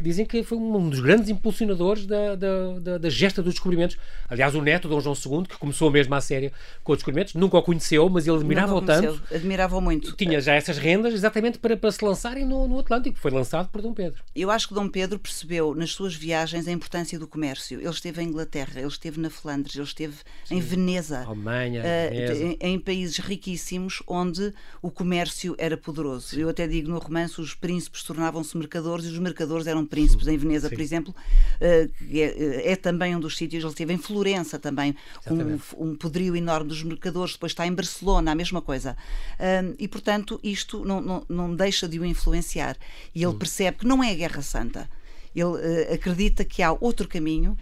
dizem 0.00 0.24
que 0.24 0.42
foi 0.44 0.58
um 0.58 0.88
dos 0.88 1.00
grandes 1.00 1.28
impulsionadores 1.28 2.06
da, 2.06 2.36
da, 2.36 2.78
da, 2.80 2.98
da, 2.98 3.10
gesta 3.10 3.42
dos 3.42 3.54
descobrimentos. 3.54 3.96
Aliás, 4.28 4.54
o 4.54 4.62
neto, 4.62 4.88
Dom 4.88 5.00
João 5.00 5.14
II, 5.14 5.46
que 5.48 5.58
começou 5.58 5.90
mesmo 5.90 6.14
a 6.14 6.20
série 6.20 6.52
com 6.84 6.92
os 6.92 6.98
descobrimentos, 6.98 7.34
nunca 7.34 7.56
o 7.56 7.62
conheceu, 7.62 8.08
mas 8.08 8.26
ele 8.26 8.36
admirava-o 8.36 8.80
tanto. 8.80 9.20
Admirava-o 9.32 9.80
muito. 9.80 10.12
Tinha 10.12 10.40
já 10.40 10.54
essas 10.54 10.78
rendas 10.78 11.15
exatamente 11.16 11.58
para, 11.58 11.76
para 11.76 11.90
se 11.90 12.04
lançarem 12.04 12.44
no, 12.44 12.68
no, 12.68 12.78
Atlântico. 12.78 13.18
Foi 13.18 13.30
lançado 13.30 13.68
por 13.68 13.82
Dom 13.82 13.92
Pedro. 13.92 14.22
Eu 14.34 14.50
acho 14.50 14.68
que 14.68 14.74
Dom 14.74 14.88
Pedro 14.88 15.18
percebeu 15.18 15.74
nas 15.74 15.92
suas 15.92 16.14
viagens 16.14 16.68
a 16.68 16.72
importância 16.72 17.18
do 17.18 17.26
comércio. 17.26 17.80
Ele 17.80 17.88
esteve 17.88 18.22
em 18.22 18.28
Inglaterra, 18.28 18.78
ele 18.78 18.86
esteve 18.86 19.20
na 19.20 19.30
Flandres, 19.30 19.74
ele 19.74 19.84
esteve 19.84 20.16
Sim. 20.44 20.56
em 20.56 20.60
Veneza. 20.60 21.24
Alemanha, 21.24 21.80
uh, 21.80 22.10
Veneza. 22.10 22.44
Em, 22.44 22.58
em, 22.60 22.78
países 22.78 23.18
riquíssimos 23.18 24.02
onde 24.06 24.52
o 24.80 24.90
comércio 24.90 25.54
era 25.58 25.76
poderoso. 25.76 26.28
Sim. 26.28 26.40
Eu 26.40 26.48
até 26.48 26.66
digo 26.66 26.88
no 26.88 26.98
romance 26.98 27.40
os 27.40 27.54
príncipes 27.54 28.02
tornavam-se 28.02 28.56
mercadores 28.56 29.06
e 29.06 29.08
os 29.08 29.18
mercadores 29.18 29.66
eram 29.66 29.84
príncipes. 29.84 30.26
Sim. 30.26 30.34
Em 30.34 30.38
Veneza, 30.38 30.68
por 30.68 30.80
exemplo, 30.80 31.14
uh, 31.14 31.64
é, 31.64 31.90
eh, 32.10 32.72
é, 32.72 32.76
também 32.76 33.16
um 33.16 33.20
dos 33.20 33.36
sítios. 33.36 33.62
Ele 33.62 33.72
esteve 33.72 33.92
em 33.92 33.98
Florença 33.98 34.58
também, 34.58 34.94
com 35.24 35.34
um, 35.34 35.60
um 35.78 35.96
poderio 35.96 36.36
enorme 36.36 36.68
dos 36.68 36.82
mercadores. 36.82 37.32
Depois 37.32 37.52
está 37.52 37.66
em 37.66 37.72
Barcelona, 37.72 38.32
a 38.32 38.34
mesma 38.34 38.60
coisa. 38.60 38.96
Uh, 39.34 39.74
e, 39.78 39.88
portanto, 39.88 40.38
isto 40.42 40.84
não, 40.84 41.00
não, 41.06 41.24
não 41.28 41.54
deixa 41.54 41.88
de 41.88 41.98
o 41.98 42.04
influenciar. 42.04 42.76
E 43.14 43.22
ele 43.22 43.34
percebe 43.34 43.78
que 43.78 43.86
não 43.86 44.02
é 44.02 44.10
a 44.10 44.14
Guerra 44.14 44.42
Santa. 44.42 44.88
Ele 45.34 45.44
uh, 45.44 45.94
acredita 45.94 46.44
que 46.44 46.62
há 46.62 46.72
outro 46.72 47.06
caminho 47.06 47.56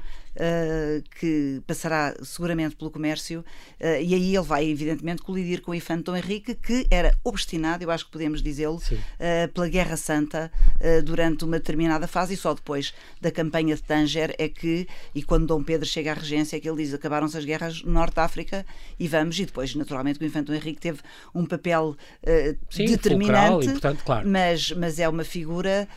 que 1.21 1.63
passará 1.67 2.15
seguramente 2.23 2.75
pelo 2.77 2.91
comércio, 2.91 3.41
uh, 3.81 3.85
e 4.03 4.15
aí 4.15 4.37
ele 4.37 4.45
vai, 4.45 4.65
evidentemente, 4.67 5.23
colidir 5.23 5.63
com 5.63 5.71
o 5.71 5.75
infante 5.75 6.05
Dom 6.05 6.17
Henrique, 6.17 6.55
que 6.55 6.87
era 6.91 7.17
obstinado, 7.23 7.85
eu 7.85 7.91
acho 7.91 8.07
que 8.07 8.11
podemos 8.11 8.43
dizê-lo, 8.43 8.77
uh, 8.77 9.49
pela 9.53 9.69
Guerra 9.69 9.97
Santa 9.97 10.51
durante 11.05 11.45
uma 11.45 11.59
determinada 11.59 12.07
fase, 12.07 12.35
e 12.35 12.37
só 12.37 12.53
depois 12.53 12.93
da 13.21 13.31
campanha 13.31 13.75
de 13.75 13.83
Tanger 13.83 14.35
é 14.39 14.49
que, 14.49 14.87
e 15.15 15.23
quando 15.23 15.47
Dom 15.47 15.63
Pedro 15.63 15.87
chega 15.87 16.11
à 16.11 16.15
regência, 16.15 16.57
é 16.57 16.61
que 16.61 16.69
ele 16.69 16.83
diz 16.83 16.93
acabaram-se 16.93 17.37
as 17.37 17.45
guerras 17.45 17.83
no 17.83 17.93
Norte 17.93 18.15
de 18.15 18.21
África 18.21 18.67
e 18.99 19.09
vamos, 19.09 19.39
e 19.39 19.47
depois, 19.47 19.75
naturalmente, 19.75 20.21
o 20.21 20.25
infante 20.25 20.47
Dom 20.47 20.55
Henrique 20.55 20.81
teve 20.81 21.01
um 21.35 21.47
papel 21.47 21.97
Sim, 22.71 22.87
determinante, 22.87 23.69
claro. 24.05 24.29
mas, 24.29 24.73
mas 24.73 24.99
é 24.99 25.09
uma 25.09 25.25
figura 25.25 25.89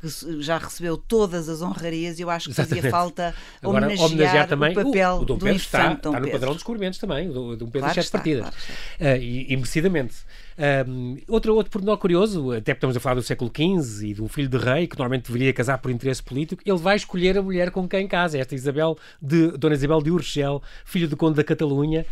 que 0.00 0.42
já 0.42 0.58
recebeu 0.58 0.96
todas 0.96 1.48
as 1.48 1.62
honrarias 1.62 2.18
e 2.18 2.22
eu 2.22 2.30
acho 2.30 2.46
que 2.46 2.52
Exatamente. 2.52 2.82
fazia 2.82 2.90
falta 2.90 3.34
Agora, 3.62 3.86
homenagear, 3.86 4.06
homenagear 4.06 4.48
também 4.48 4.72
o 4.72 4.74
papel 4.74 5.10
o, 5.10 5.20
o 5.20 5.24
Dom 5.24 5.38
Pedro 5.38 5.54
do 5.54 5.60
está, 5.60 5.88
Dom 5.88 5.94
está 5.94 6.20
no 6.20 6.30
padrão 6.30 6.48
dos 6.50 6.58
descobrimentos 6.58 6.98
também, 6.98 7.28
o 7.28 7.56
Dom 7.56 7.66
Pedro 7.66 7.80
claro 7.80 7.94
sete 7.94 8.10
partidas. 8.10 8.42
Claro 8.42 9.16
uh, 9.18 9.22
e, 9.22 9.52
e 9.52 9.56
merecidamente. 9.56 10.14
Um, 10.60 11.16
outro, 11.26 11.54
outro 11.54 11.72
pormenor 11.72 11.96
curioso, 11.96 12.52
até 12.52 12.72
estamos 12.72 12.94
a 12.94 13.00
falar 13.00 13.14
do 13.14 13.22
século 13.22 13.50
XV 13.50 14.08
e 14.08 14.14
de 14.14 14.22
um 14.22 14.28
filho 14.28 14.46
de 14.48 14.58
rei 14.58 14.86
que 14.86 14.94
normalmente 14.98 15.26
deveria 15.32 15.54
casar 15.54 15.78
por 15.78 15.90
interesse 15.90 16.22
político, 16.22 16.62
ele 16.66 16.76
vai 16.76 16.96
escolher 16.96 17.38
a 17.38 17.42
mulher 17.42 17.70
com 17.70 17.88
quem 17.88 18.06
casa, 18.06 18.36
esta 18.36 18.54
Isabel 18.54 18.98
de, 19.22 19.52
Dona 19.52 19.74
Isabel 19.74 20.02
de 20.02 20.10
Urgel, 20.10 20.62
filho 20.84 21.08
do 21.08 21.16
Conde 21.16 21.36
da 21.36 21.44
Catalunha. 21.44 22.04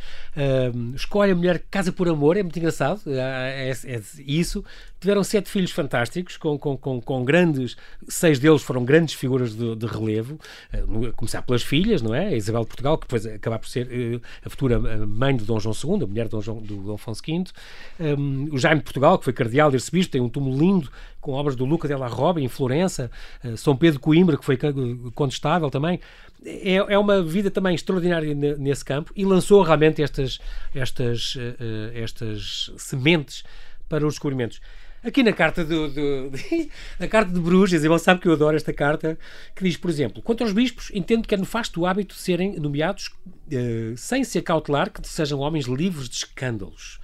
Um, 0.75 0.95
escolhe 0.95 1.33
a 1.33 1.35
mulher 1.35 1.59
que 1.59 1.67
casa 1.71 1.93
por 1.93 2.09
amor, 2.09 2.39
é 2.39 2.43
muito 2.43 2.59
engraçado, 2.59 3.03
é, 3.07 3.71
é, 3.71 3.97
é 3.97 4.03
isso. 4.19 4.65
Tiveram 4.99 5.23
sete 5.23 5.51
filhos 5.51 5.71
fantásticos, 5.71 6.37
com, 6.37 6.59
com, 6.59 6.77
com, 6.77 7.01
com, 7.01 7.25
grandes, 7.25 7.77
seis 8.09 8.39
deles 8.39 8.63
foram 8.63 8.85
grandes 8.85 9.15
figuras 9.15 9.55
de, 9.55 9.77
de 9.77 9.87
relevo, 9.87 10.41
uh, 10.75 11.13
começar 11.13 11.43
pelas 11.43 11.63
filhas, 11.63 12.03
não 12.03 12.15
é? 12.15 12.29
A 12.29 12.35
Isabel 12.35 12.63
de 12.63 12.69
Portugal, 12.69 12.97
que 12.97 13.07
depois 13.07 13.27
acabar 13.27 13.59
por 13.59 13.69
ser 13.69 13.87
uh, 13.87 14.23
a 14.45 14.51
futura 14.51 14.79
mãe 15.07 15.37
de 15.37 15.45
Dom 15.45 15.61
João 15.61 15.75
II, 15.75 16.03
a 16.03 16.07
mulher 16.07 16.25
de 16.25 16.31
Dom, 16.31 16.41
João, 16.41 16.59
do 16.61 16.77
Dom 16.79 16.95
Afonso 16.95 17.23
V. 17.25 17.45
Um, 18.01 18.38
o 18.51 18.59
Jaime 18.59 18.81
de 18.81 18.85
Portugal, 18.85 19.18
que 19.18 19.24
foi 19.24 19.33
cardeal 19.33 19.70
e 19.72 19.74
arcebispo, 19.74 20.12
tem 20.12 20.20
um 20.20 20.29
túmulo 20.29 20.59
lindo 20.59 20.90
com 21.20 21.33
obras 21.33 21.57
do 21.57 21.64
Luca 21.64 21.88
della 21.88 22.07
Roba 22.07 22.40
em 22.40 22.48
Florença, 22.48 23.11
uh, 23.44 23.57
São 23.57 23.77
Pedro 23.77 24.01
Coimbra, 24.01 24.37
que 24.37 24.44
foi 24.44 24.59
condestável 25.14 25.70
também. 25.70 26.01
É, 26.44 26.77
é 26.77 26.98
uma 26.98 27.22
vida 27.22 27.51
também 27.51 27.74
extraordinária 27.74 28.33
nesse 28.35 28.85
campo 28.85 29.12
e 29.16 29.24
lançou 29.24 29.62
realmente 29.62 30.03
estas, 30.03 30.38
estas, 30.74 31.35
uh, 31.35 31.90
estas 31.94 32.70
sementes 32.77 33.42
para 33.88 34.07
os 34.07 34.14
descobrimentos. 34.14 34.61
Aqui 35.03 35.22
na 35.22 35.33
carta 35.33 35.64
do, 35.64 35.88
do, 35.88 36.33
carta 37.09 37.33
de 37.33 37.38
Bruges, 37.38 37.85
ele 37.85 37.98
sabe 37.98 38.20
que 38.20 38.27
eu 38.27 38.33
adoro 38.33 38.57
esta 38.57 38.72
carta, 38.72 39.16
que 39.55 39.62
diz, 39.62 39.77
por 39.77 39.88
exemplo, 39.88 40.20
quanto 40.20 40.42
aos 40.42 40.53
bispos, 40.53 40.90
entendo 40.92 41.27
que 41.27 41.35
é 41.35 41.38
nefasto 41.38 41.81
o 41.81 41.87
hábito 41.87 42.14
de 42.14 42.20
serem 42.20 42.59
nomeados 42.59 43.07
uh, 43.07 43.96
sem 43.96 44.24
se 44.24 44.38
acautelar 44.38 44.90
que 44.90 45.07
sejam 45.07 45.38
homens 45.38 45.66
livres 45.66 46.09
de 46.09 46.16
escândalos. 46.16 46.98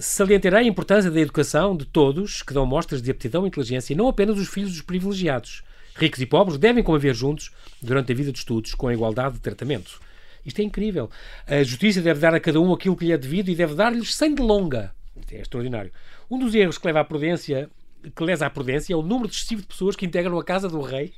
Salientarei 0.00 0.60
a 0.60 0.68
importância 0.68 1.10
da 1.10 1.20
educação 1.20 1.76
de 1.76 1.84
todos 1.84 2.42
que 2.42 2.52
dão 2.52 2.66
mostras 2.66 3.00
de 3.00 3.10
aptidão 3.10 3.44
e 3.44 3.48
inteligência 3.48 3.92
e 3.92 3.96
não 3.96 4.08
apenas 4.08 4.38
os 4.38 4.48
filhos 4.48 4.72
dos 4.72 4.82
privilegiados. 4.82 5.62
Ricos 5.94 6.20
e 6.20 6.26
pobres 6.26 6.58
devem 6.58 6.82
conviver 6.82 7.14
juntos 7.14 7.52
durante 7.80 8.10
a 8.10 8.14
vida 8.14 8.32
de 8.32 8.38
estudos 8.38 8.74
com 8.74 8.88
a 8.88 8.92
igualdade 8.92 9.34
de 9.34 9.40
tratamento. 9.40 10.00
Isto 10.44 10.60
é 10.60 10.64
incrível. 10.64 11.08
A 11.46 11.62
justiça 11.62 12.02
deve 12.02 12.18
dar 12.18 12.34
a 12.34 12.40
cada 12.40 12.60
um 12.60 12.72
aquilo 12.72 12.96
que 12.96 13.04
lhe 13.04 13.12
é 13.12 13.18
devido 13.18 13.48
e 13.48 13.54
deve 13.54 13.74
dar-lhes 13.74 14.14
sem 14.14 14.34
delonga. 14.34 14.92
Isto 15.16 15.32
é 15.34 15.40
extraordinário. 15.40 15.92
Um 16.28 16.38
dos 16.38 16.54
erros 16.54 16.76
que 16.76 16.86
leva 16.86 17.00
à 17.00 17.04
prudência, 17.04 17.70
que 18.14 18.24
lesa 18.24 18.46
à 18.46 18.50
prudência, 18.50 18.92
é 18.92 18.96
o 18.96 19.02
número 19.02 19.30
excessivo 19.30 19.62
de 19.62 19.68
pessoas 19.68 19.94
que 19.94 20.04
integram 20.04 20.36
a 20.38 20.44
casa 20.44 20.68
do 20.68 20.80
rei 20.80 21.12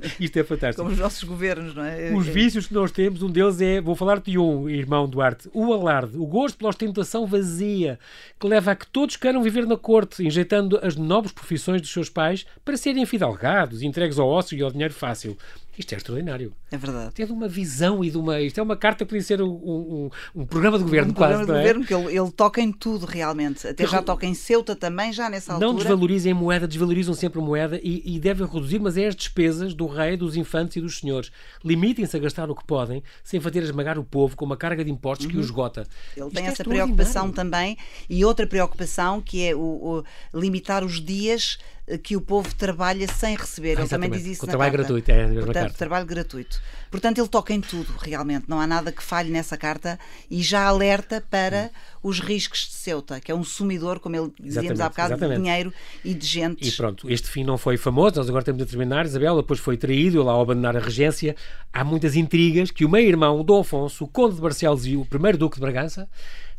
Isto 0.20 0.38
é 0.38 0.44
fantástico. 0.44 0.82
Como 0.82 0.94
os 0.94 1.00
nossos 1.00 1.22
governos, 1.24 1.74
não 1.74 1.84
é? 1.84 2.12
Os 2.12 2.26
vícios 2.26 2.66
que 2.66 2.74
nós 2.74 2.90
temos, 2.90 3.22
um 3.22 3.30
deles 3.30 3.60
é, 3.60 3.80
vou 3.80 3.94
falar 3.94 4.20
de 4.20 4.38
um, 4.38 4.68
irmão 4.68 5.08
Duarte, 5.08 5.48
o 5.52 5.72
alarde, 5.72 6.16
o 6.16 6.26
gosto 6.26 6.58
pela 6.58 6.70
ostentação 6.70 7.26
vazia, 7.26 7.98
que 8.38 8.46
leva 8.46 8.72
a 8.72 8.76
que 8.76 8.86
todos 8.86 9.16
queiram 9.16 9.42
viver 9.42 9.66
na 9.66 9.76
corte, 9.76 10.24
injetando 10.24 10.78
as 10.82 10.96
nobres 10.96 11.32
profissões 11.32 11.80
dos 11.80 11.92
seus 11.92 12.08
pais 12.08 12.46
para 12.64 12.76
serem 12.76 13.02
enfidalgados, 13.02 13.82
entregues 13.82 14.18
ao 14.18 14.28
ócio 14.28 14.56
e 14.56 14.62
ao 14.62 14.70
dinheiro 14.70 14.94
fácil. 14.94 15.36
Isto 15.78 15.92
é 15.92 15.96
extraordinário. 15.96 16.54
É 16.70 16.78
verdade. 16.78 17.14
Tem 17.14 17.26
de 17.26 17.32
uma 17.32 17.48
visão 17.48 18.02
e 18.02 18.10
de 18.10 18.16
uma. 18.16 18.40
Isto 18.40 18.60
é 18.60 18.62
uma 18.62 18.76
carta 18.76 19.04
que 19.04 19.10
podia 19.10 19.22
ser 19.22 19.42
um, 19.42 19.48
um, 19.48 20.10
um 20.34 20.46
programa 20.46 20.78
de 20.78 20.84
governo, 20.84 21.10
um 21.10 21.14
quase. 21.14 21.34
programa 21.34 21.52
de 21.52 21.58
é? 21.58 21.62
governo, 21.62 21.86
que 21.86 21.94
ele, 21.94 22.18
ele, 22.18 22.30
toca 22.32 22.60
em 22.60 22.72
tudo 22.72 23.04
realmente. 23.04 23.66
Até 23.66 23.86
já 23.86 24.02
toca 24.02 24.26
em 24.26 24.34
Ceuta 24.34 24.74
também, 24.74 25.12
já 25.12 25.28
nessa 25.28 25.52
altura. 25.52 25.68
Não 25.68 25.76
desvalorizem 25.76 26.32
a 26.32 26.34
moeda, 26.34 26.66
desvalorizam 26.66 27.14
sempre 27.14 27.40
a 27.40 27.42
moeda 27.42 27.78
e, 27.82 28.16
e 28.16 28.18
devem 28.18 28.46
reduzir, 28.46 28.78
mas 28.78 28.96
é 28.96 29.06
as 29.06 29.14
despesas 29.14 29.74
do 29.74 29.86
rei, 29.86 30.16
dos 30.16 30.36
infantes 30.36 30.76
e 30.76 30.80
dos 30.80 30.98
senhores. 30.98 31.30
Limitem-se 31.64 32.16
a 32.16 32.20
gastar 32.20 32.50
o 32.50 32.54
que 32.54 32.64
podem, 32.64 33.02
sem 33.22 33.38
fazer 33.40 33.62
esmagar 33.62 33.98
o 33.98 34.04
povo 34.04 34.36
com 34.36 34.44
uma 34.44 34.56
carga 34.56 34.84
de 34.84 34.90
impostos 34.90 35.26
uhum. 35.26 35.32
que 35.32 35.38
o 35.38 35.40
esgota. 35.40 35.86
Ele 36.16 36.26
Isto 36.26 36.34
tem 36.34 36.46
é 36.46 36.48
essa 36.48 36.64
preocupação 36.64 37.30
também 37.30 37.76
e 38.08 38.24
outra 38.24 38.46
preocupação 38.46 39.20
que 39.20 39.44
é 39.44 39.54
o, 39.54 40.04
o 40.32 40.38
limitar 40.38 40.84
os 40.84 41.00
dias 41.04 41.58
que 42.02 42.16
o 42.16 42.20
povo 42.20 42.52
trabalha 42.54 43.06
sem 43.06 43.36
receber. 43.36 43.78
Ah, 43.78 43.82
ele 43.82 43.88
também 43.88 44.10
diz 44.10 44.26
isso 44.26 44.44
na 44.44 44.50
trabalho 44.50 44.72
carta. 44.72 44.88
gratuito, 44.88 45.10
é 45.10 45.24
a 45.24 45.28
Portanto, 45.28 45.54
carta. 45.54 45.78
trabalho 45.78 46.06
gratuito. 46.06 46.60
Portanto, 46.90 47.18
ele 47.18 47.28
toca 47.28 47.52
em 47.52 47.60
tudo, 47.60 47.92
realmente. 47.98 48.46
Não 48.48 48.60
há 48.60 48.66
nada 48.66 48.90
que 48.90 49.02
falhe 49.02 49.30
nessa 49.30 49.56
carta 49.56 49.98
e 50.30 50.42
já 50.42 50.64
alerta 50.64 51.22
para 51.30 51.70
os 52.02 52.20
riscos 52.20 52.60
de 52.66 52.72
Ceuta, 52.74 53.20
que 53.20 53.30
é 53.30 53.34
um 53.34 53.44
sumidor, 53.44 54.00
como 54.00 54.16
ele 54.16 54.32
dizíamos 54.40 54.80
há 54.80 54.88
bocado, 54.88 55.12
exatamente. 55.12 55.38
de 55.38 55.42
dinheiro 55.44 55.72
e 56.04 56.14
de 56.14 56.26
gente. 56.26 56.66
E 56.66 56.72
pronto, 56.72 57.10
este 57.10 57.28
fim 57.28 57.44
não 57.44 57.58
foi 57.58 57.76
famoso, 57.76 58.16
nós 58.16 58.28
agora 58.28 58.44
temos 58.44 58.62
a 58.62 58.66
terminar. 58.66 59.06
Isabel 59.06 59.36
depois 59.36 59.60
foi 59.60 59.76
traído, 59.76 60.22
lá 60.22 60.32
ao 60.32 60.42
abandonar 60.42 60.76
a 60.76 60.80
regência. 60.80 61.36
Há 61.72 61.84
muitas 61.84 62.16
intrigas 62.16 62.70
que 62.70 62.84
o 62.84 62.88
meio-irmão, 62.88 63.44
Dom 63.44 63.60
Afonso, 63.60 64.04
o 64.04 64.08
Conde 64.08 64.36
de 64.36 64.40
Barcelos 64.40 64.86
e 64.86 64.96
o 64.96 65.04
primeiro 65.04 65.38
Duque 65.38 65.56
de 65.56 65.60
Bragança, 65.60 66.08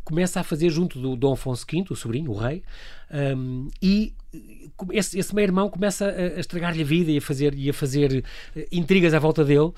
começa 0.07 0.39
a 0.39 0.43
fazer 0.43 0.69
junto 0.69 0.97
do 0.99 1.17
Dom 1.17 1.33
Afonso 1.33 1.65
V, 1.69 1.83
o 1.89 1.95
sobrinho, 1.95 2.31
o 2.31 2.37
rei, 2.37 2.63
um, 3.11 3.67
e 3.81 4.13
esse, 4.93 5.19
esse 5.19 5.35
meio-irmão 5.35 5.69
começa 5.69 6.05
a, 6.05 6.37
a 6.37 6.39
estragar-lhe 6.39 6.81
a 6.81 6.85
vida 6.85 7.11
e 7.11 7.17
a 7.17 7.21
fazer, 7.21 7.53
e 7.53 7.69
a 7.69 7.73
fazer 7.73 8.23
uh, 8.55 8.59
intrigas 8.71 9.13
à 9.13 9.19
volta 9.19 9.43
dele. 9.43 9.73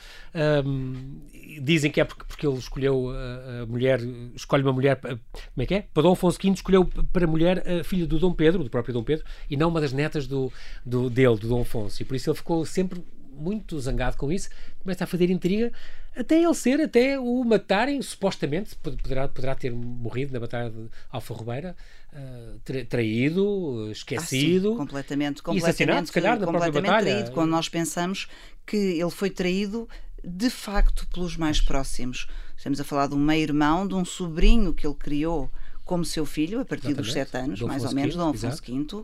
Um, 0.63 1.17
dizem 1.63 1.89
que 1.89 1.99
é 1.99 2.03
porque, 2.03 2.23
porque 2.25 2.45
ele 2.45 2.59
escolheu 2.59 3.09
a, 3.09 3.63
a, 3.63 3.65
mulher, 3.65 3.99
escolhe 4.35 4.61
uma 4.61 4.71
mulher, 4.71 4.99
como 4.99 5.19
é 5.57 5.65
que 5.65 5.73
é? 5.73 5.81
Para 5.91 6.03
Dom 6.03 6.11
Afonso 6.11 6.37
V 6.39 6.49
escolheu 6.49 6.85
para 6.85 7.25
mulher 7.25 7.63
a 7.67 7.83
filha 7.83 8.05
do 8.05 8.19
Dom 8.19 8.31
Pedro, 8.31 8.63
do 8.63 8.69
próprio 8.69 8.93
Dom 8.93 9.03
Pedro, 9.03 9.25
e 9.49 9.57
não 9.57 9.69
uma 9.69 9.81
das 9.81 9.93
netas 9.93 10.27
do, 10.27 10.53
do, 10.85 11.09
dele, 11.09 11.37
do 11.37 11.47
Dom 11.47 11.61
Afonso. 11.61 12.03
E 12.03 12.05
por 12.05 12.15
isso 12.15 12.29
ele 12.29 12.37
ficou 12.37 12.63
sempre 12.67 13.03
muito 13.39 13.79
zangado 13.79 14.17
com 14.17 14.31
isso, 14.31 14.49
começa 14.79 15.03
a 15.03 15.07
fazer 15.07 15.29
intriga 15.29 15.71
até 16.15 16.43
ele 16.43 16.53
ser, 16.53 16.81
até 16.81 17.19
o 17.19 17.43
matarem, 17.43 18.01
supostamente, 18.01 18.75
poderá, 18.75 19.27
poderá 19.27 19.55
ter 19.55 19.71
morrido 19.71 20.33
na 20.33 20.39
Batalha 20.39 20.69
de 20.69 20.89
Alfa 21.09 21.33
Robeira, 21.33 21.75
uh, 22.11 22.85
traído, 22.85 23.89
esquecido. 23.91 24.69
Ah, 24.69 24.71
sim, 24.71 24.77
completamente, 24.77 25.41
completamente, 25.41 25.79
e 25.79 25.83
assassinado, 25.83 26.07
se 26.07 26.11
calhar, 26.11 26.39
na 26.39 26.47
própria 26.47 26.71
batalha. 26.71 27.11
traído, 27.11 27.31
quando 27.31 27.51
nós 27.51 27.69
pensamos 27.69 28.27
que 28.65 28.75
ele 28.75 29.09
foi 29.11 29.29
traído 29.29 29.87
de 30.23 30.49
facto 30.49 31.07
pelos 31.07 31.37
mais 31.37 31.61
próximos. 31.61 32.27
Estamos 32.57 32.79
a 32.81 32.83
falar 32.83 33.07
de 33.07 33.15
um 33.15 33.19
meio-irmão, 33.19 33.87
de 33.87 33.95
um 33.95 34.03
sobrinho 34.03 34.73
que 34.73 34.85
ele 34.85 34.95
criou 34.95 35.49
como 35.89 36.05
seu 36.05 36.23
filho, 36.23 36.59
a 36.59 36.65
partir 36.65 36.89
Exatamente. 36.89 37.03
dos 37.03 37.13
sete 37.13 37.35
anos, 37.35 37.59
Dom 37.59 37.65
mais 37.65 37.83
Afonso 37.83 37.95
ou 37.95 38.01
menos, 38.01 38.15
Dom 38.15 38.29
Afonso 38.29 38.61
V. 38.63 39.03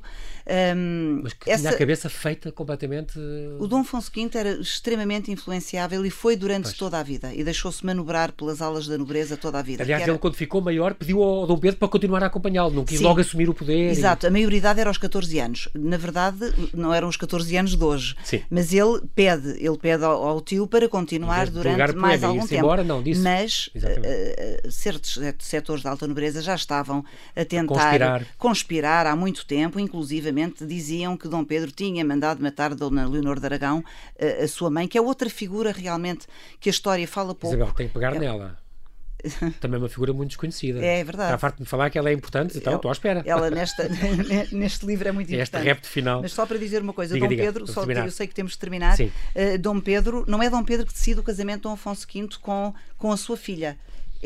Um, 0.77 1.21
Mas 1.23 1.33
que 1.33 1.49
essa... 1.49 1.61
tinha 1.63 1.73
a 1.73 1.77
cabeça 1.79 2.09
feita 2.09 2.51
completamente. 2.51 3.17
O 3.59 3.65
Dom 3.65 3.79
Afonso 3.79 4.11
V 4.15 4.29
era 4.35 4.51
extremamente 4.51 5.31
influenciável 5.31 6.05
e 6.05 6.11
foi 6.11 6.35
durante 6.35 6.65
pois. 6.65 6.77
toda 6.77 6.99
a 6.99 7.01
vida 7.01 7.33
e 7.33 7.43
deixou-se 7.43 7.83
manobrar 7.83 8.33
pelas 8.33 8.61
alas 8.61 8.85
da 8.85 8.99
nobreza 8.99 9.35
toda 9.35 9.57
a 9.57 9.63
vida. 9.63 9.81
Aliás, 9.81 10.03
era... 10.03 10.11
ele, 10.11 10.19
quando 10.19 10.35
ficou 10.35 10.61
maior, 10.61 10.93
pediu 10.93 11.23
ao 11.23 11.47
Dom 11.47 11.57
Pedro 11.57 11.79
para 11.79 11.87
continuar 11.87 12.21
a 12.21 12.27
acompanhá-lo, 12.27 12.69
não 12.69 12.85
quis 12.85 12.99
Sim. 12.99 13.03
logo 13.03 13.19
assumir 13.19 13.49
o 13.49 13.53
poder. 13.55 13.89
Exato, 13.89 14.27
e... 14.27 14.27
a 14.27 14.31
maioridade 14.31 14.79
era 14.79 14.87
aos 14.87 14.99
14 14.99 15.39
anos. 15.39 15.67
Na 15.73 15.97
verdade, 15.97 16.53
não 16.71 16.93
eram 16.93 17.07
os 17.07 17.17
14 17.17 17.57
anos 17.57 17.75
de 17.75 17.83
hoje. 17.83 18.15
Sim. 18.23 18.43
Mas 18.47 18.71
ele 18.71 19.01
pede, 19.15 19.57
ele 19.59 19.77
pede 19.79 20.03
ao, 20.03 20.23
ao 20.23 20.39
tio 20.39 20.67
para 20.67 20.87
continuar 20.87 21.49
durante 21.49 21.95
mais 21.95 22.23
algum 22.23 22.45
tempo. 22.45 22.63
Embora, 22.63 22.83
não, 22.83 23.01
disse... 23.01 23.21
Mas 23.21 23.71
uh, 23.75 24.71
certos 24.71 25.19
setores 25.39 25.81
da 25.81 25.89
alta 25.89 26.05
nobreza 26.05 26.43
já 26.43 26.53
estavam 26.53 26.74
a 26.81 27.45
tentar 27.45 27.67
conspirar. 27.67 28.25
conspirar 28.37 29.07
há 29.07 29.15
muito 29.15 29.45
tempo, 29.45 29.79
inclusivamente 29.79 30.65
diziam 30.65 31.15
que 31.15 31.27
Dom 31.27 31.43
Pedro 31.43 31.71
tinha 31.71 32.03
mandado 32.03 32.41
matar 32.41 32.73
Dona 32.73 33.07
Leonor 33.07 33.39
de 33.39 33.45
Aragão, 33.45 33.83
a, 34.19 34.43
a 34.43 34.47
sua 34.47 34.69
mãe, 34.69 34.87
que 34.87 34.97
é 34.97 35.01
outra 35.01 35.29
figura 35.29 35.71
realmente 35.71 36.27
que 36.59 36.69
a 36.69 36.71
história 36.71 37.07
fala 37.07 37.33
pouco. 37.35 37.55
Isabel, 37.55 37.73
tem 37.73 37.87
que 37.87 37.93
pegar 37.93 38.15
é... 38.15 38.19
nela. 38.19 38.65
Também 39.59 39.77
é 39.77 39.83
uma 39.83 39.89
figura 39.89 40.13
muito 40.13 40.29
desconhecida. 40.29 40.83
É, 40.83 40.99
é 40.99 41.03
verdade. 41.03 41.29
Está 41.29 41.37
farto 41.37 41.63
de 41.63 41.69
falar 41.69 41.89
que 41.89 41.97
ela 41.97 42.09
é 42.09 42.13
importante, 42.13 42.57
então 42.57 42.75
estou 42.75 42.89
à 42.89 42.91
espera. 42.91 43.23
Ela 43.25 43.49
nesta, 43.49 43.87
neste 44.51 44.85
livro 44.85 45.07
é 45.07 45.11
muito 45.11 45.33
importante. 45.33 45.55
Este 45.55 45.67
repto 45.67 45.87
final. 45.87 46.21
Mas 46.21 46.33
só 46.33 46.45
para 46.45 46.57
dizer 46.57 46.81
uma 46.81 46.93
coisa, 46.93 47.13
diga, 47.13 47.25
Dom 47.25 47.29
diga, 47.29 47.43
Pedro, 47.43 47.67
só 47.67 47.83
eu 47.83 48.11
sei 48.11 48.27
que 48.27 48.33
temos 48.33 48.53
de 48.53 48.59
terminar. 48.59 48.97
Uh, 48.99 49.57
Dom 49.59 49.79
Pedro, 49.79 50.25
não 50.27 50.41
é 50.41 50.49
Dom 50.49 50.63
Pedro 50.63 50.85
que 50.85 50.93
decide 50.93 51.19
o 51.19 51.23
casamento 51.23 51.57
de 51.57 51.63
Dom 51.63 51.73
Afonso 51.73 52.05
V 52.11 52.27
com, 52.41 52.73
com 52.97 53.11
a 53.11 53.17
sua 53.17 53.37
filha. 53.37 53.77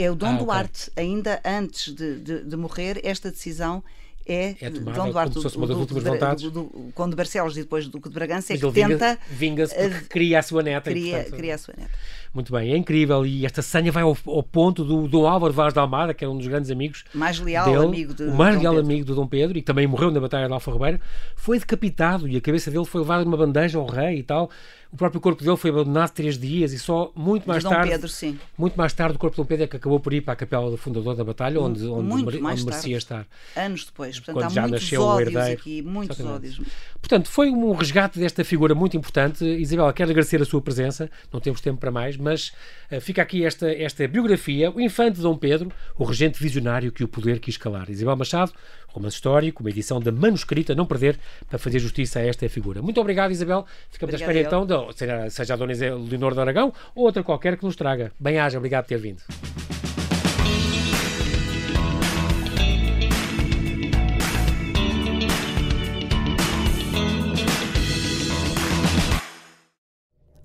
É 0.02 0.10
o 0.10 0.16
Dom 0.16 0.28
ah, 0.28 0.38
Duarte, 0.38 0.90
okay. 0.92 1.04
ainda 1.04 1.42
antes 1.44 1.94
de, 1.94 2.20
de, 2.20 2.44
de 2.46 2.56
morrer, 2.56 3.02
esta 3.04 3.30
decisão 3.30 3.84
é, 4.30 4.56
É 4.62 4.70
tomada 4.70 4.98
Dom 4.98 5.12
Duarte, 5.12 5.34
como 5.34 5.42
se 5.42 5.44
fosse 5.44 5.58
uma 5.58 5.66
do, 5.66 5.80
últimas 5.80 6.04
vontades. 6.04 6.44
do, 6.44 6.52
do 6.52 7.08
de 7.10 7.16
Barcelos 7.16 7.58
e 7.58 7.62
depois 7.62 7.86
do 7.86 7.92
Duque 7.94 8.10
de 8.10 8.14
Bragança, 8.14 8.54
é 8.54 8.58
que 8.58 8.72
tenta, 8.72 9.18
vinga-se 9.28 9.74
porque 9.74 9.96
eh, 9.96 10.02
cria 10.08 10.40
a 10.40 10.44
sua 10.44 10.62
neta. 10.62 10.92
e, 10.92 10.94
cria, 10.94 11.16
portanto, 11.16 11.36
cria 11.36 11.56
a 11.56 11.58
sua 11.58 11.74
neta. 11.76 11.92
Muito 12.32 12.54
bem, 12.54 12.72
é 12.72 12.78
incrível. 12.78 13.26
E 13.26 13.44
esta 13.44 13.64
senha 13.64 13.92
vai 13.92 14.04
ao, 14.04 14.16
ao 14.28 14.44
ponto 14.44 14.84
do 14.84 15.08
Dom 15.08 15.26
Álvaro 15.26 15.52
Vaz 15.52 15.74
de 15.74 15.80
Almada, 15.80 16.14
que 16.14 16.24
era 16.24 16.32
um 16.32 16.38
dos 16.38 16.46
grandes 16.46 16.70
amigos 16.70 17.06
Mais 17.12 17.40
leal 17.40 17.66
dele, 17.66 17.86
amigo 17.86 18.14
de 18.14 18.24
o 18.24 18.36
mais 18.36 18.56
Dom 18.56 18.62
leal 18.62 18.74
Pedro. 18.76 18.88
amigo 18.88 19.06
do 19.06 19.16
Dom 19.16 19.28
Pedro 19.28 19.58
e 19.58 19.62
que 19.62 19.66
também 19.66 19.88
morreu 19.88 20.12
na 20.12 20.20
Batalha 20.20 20.46
de 20.46 20.54
Alfa 20.54 20.72
Ribeiro, 20.72 21.00
foi 21.36 21.58
decapitado 21.58 22.28
e 22.28 22.38
a 22.38 22.42
cabeça 22.42 22.70
dele 22.70 22.86
foi 22.86 23.02
levada 23.02 23.26
numa 23.26 23.38
bandeja 23.38 23.80
ao 23.80 23.88
rei 23.88 24.20
e 24.20 24.24
tal. 24.24 24.52
O 24.92 24.98
próprio 24.98 25.22
corpo 25.22 25.44
dele 25.44 25.56
foi 25.56 25.70
abandonado 25.70 26.10
três 26.12 26.36
dias 26.36 26.74
e 26.74 26.80
só 26.80 27.12
muito 27.16 27.48
mais 27.48 27.64
Dom 27.64 27.70
tarde. 27.70 27.92
Pedro, 27.92 28.08
sim. 28.08 28.40
Muito 28.58 28.76
mais 28.76 28.92
tarde, 28.92 29.16
o 29.18 29.20
corpo 29.20 29.36
de 29.36 29.42
Dom 29.42 29.46
Pedro 29.46 29.66
é 29.66 29.68
que 29.68 29.76
acabou 29.76 30.00
por 30.00 30.12
ir 30.14 30.22
para 30.22 30.34
a 30.34 30.36
capela 30.36 30.72
do 30.72 30.78
fundador 30.78 31.16
da 31.16 31.24
batalha, 31.24 31.62
onde, 31.62 31.86
onde, 31.86 32.42
onde 32.42 32.66
merecia 32.66 32.98
estar. 32.98 33.28
Anos 33.56 33.86
depois. 33.86 34.18
Portanto, 34.18 34.36
Quando 34.36 34.46
há 34.46 34.50
já 34.50 34.62
muitos 34.62 34.82
nasceu 34.82 35.02
o 35.04 35.20
herdeiro. 35.20 35.60
aqui, 35.60 35.82
muitos 35.84 36.20
Exatamente. 36.20 36.48
ódios. 36.56 36.70
Portanto, 37.00 37.30
foi 37.30 37.52
um 37.52 37.72
resgate 37.74 38.18
desta 38.18 38.44
figura 38.44 38.74
muito 38.74 38.98
importante. 38.98 39.46
Isabela, 39.46 39.94
quero 39.94 40.10
agradecer 40.10 40.42
a 40.42 40.46
sua 40.46 40.62
presença, 40.62 41.10
não 41.32 41.40
temos 41.40 41.62
tempo 41.62 41.80
para 41.80 41.92
mais, 41.92 42.18
mas 42.18 42.52
eh, 42.90 43.00
fica 43.00 43.22
aqui 43.22 43.46
esta, 43.46 43.72
esta 43.72 44.08
biografia, 44.08 44.72
o 44.72 44.82
infante 44.82 45.20
Dom 45.22 45.38
Pedro, 45.38 45.72
o 45.98 46.04
regente 46.04 46.42
visionário 46.42 46.92
que 46.92 47.04
o 47.04 47.08
poder 47.08 47.40
quis 47.40 47.58
calar. 47.58 47.90
Isabel 47.92 48.16
Machado, 48.16 48.54
romance 48.94 49.16
histórico, 49.16 49.64
uma 49.64 49.70
edição 49.70 50.00
da 50.00 50.12
manuscrita, 50.12 50.76
não 50.76 50.86
perder, 50.86 51.20
para 51.48 51.60
fazer 51.60 51.80
justiça 51.80 52.20
a 52.20 52.26
esta 52.26 52.48
figura. 52.50 52.82
Muito 52.82 53.00
obrigado, 53.00 53.32
Isabel. 53.32 53.66
Ficamos 53.90 54.14
à 54.16 54.18
espera 54.18 54.40
então, 54.40 54.66
de, 54.66 54.98
seja, 54.98 55.30
seja 55.30 55.54
a 55.54 55.58
Dona 55.58 55.74
Leonor 55.74 56.34
de 56.34 56.40
Aragão 56.40 56.74
ou 56.96 57.06
outra 57.06 57.24
qualquer 57.24 57.58
que 57.58 57.66
nos 57.66 57.76
traga. 57.76 58.12
Bem-aja, 58.20 58.58
obrigado 58.58 58.84
por 58.84 58.90
ter 58.90 59.00
vindo. 59.00 59.22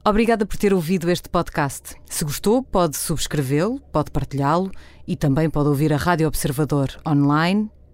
Obrigada 0.07 0.45
por 0.45 0.59
ter 0.59 0.75
ouvido 0.75 1.11
este 1.11 1.31
podcast. 1.31 1.95
Se 2.05 2.27
gostou, 2.27 2.63
pode 2.63 2.95
subscrevê-lo, 2.95 3.81
pode 3.91 4.11
partilhá-lo 4.11 4.71
e 5.09 5.17
também 5.17 5.49
pode 5.49 5.71
ouvir 5.71 5.95
a 5.95 5.97
Rádio 5.97 6.29
Observador 6.29 6.91
online 7.09 7.71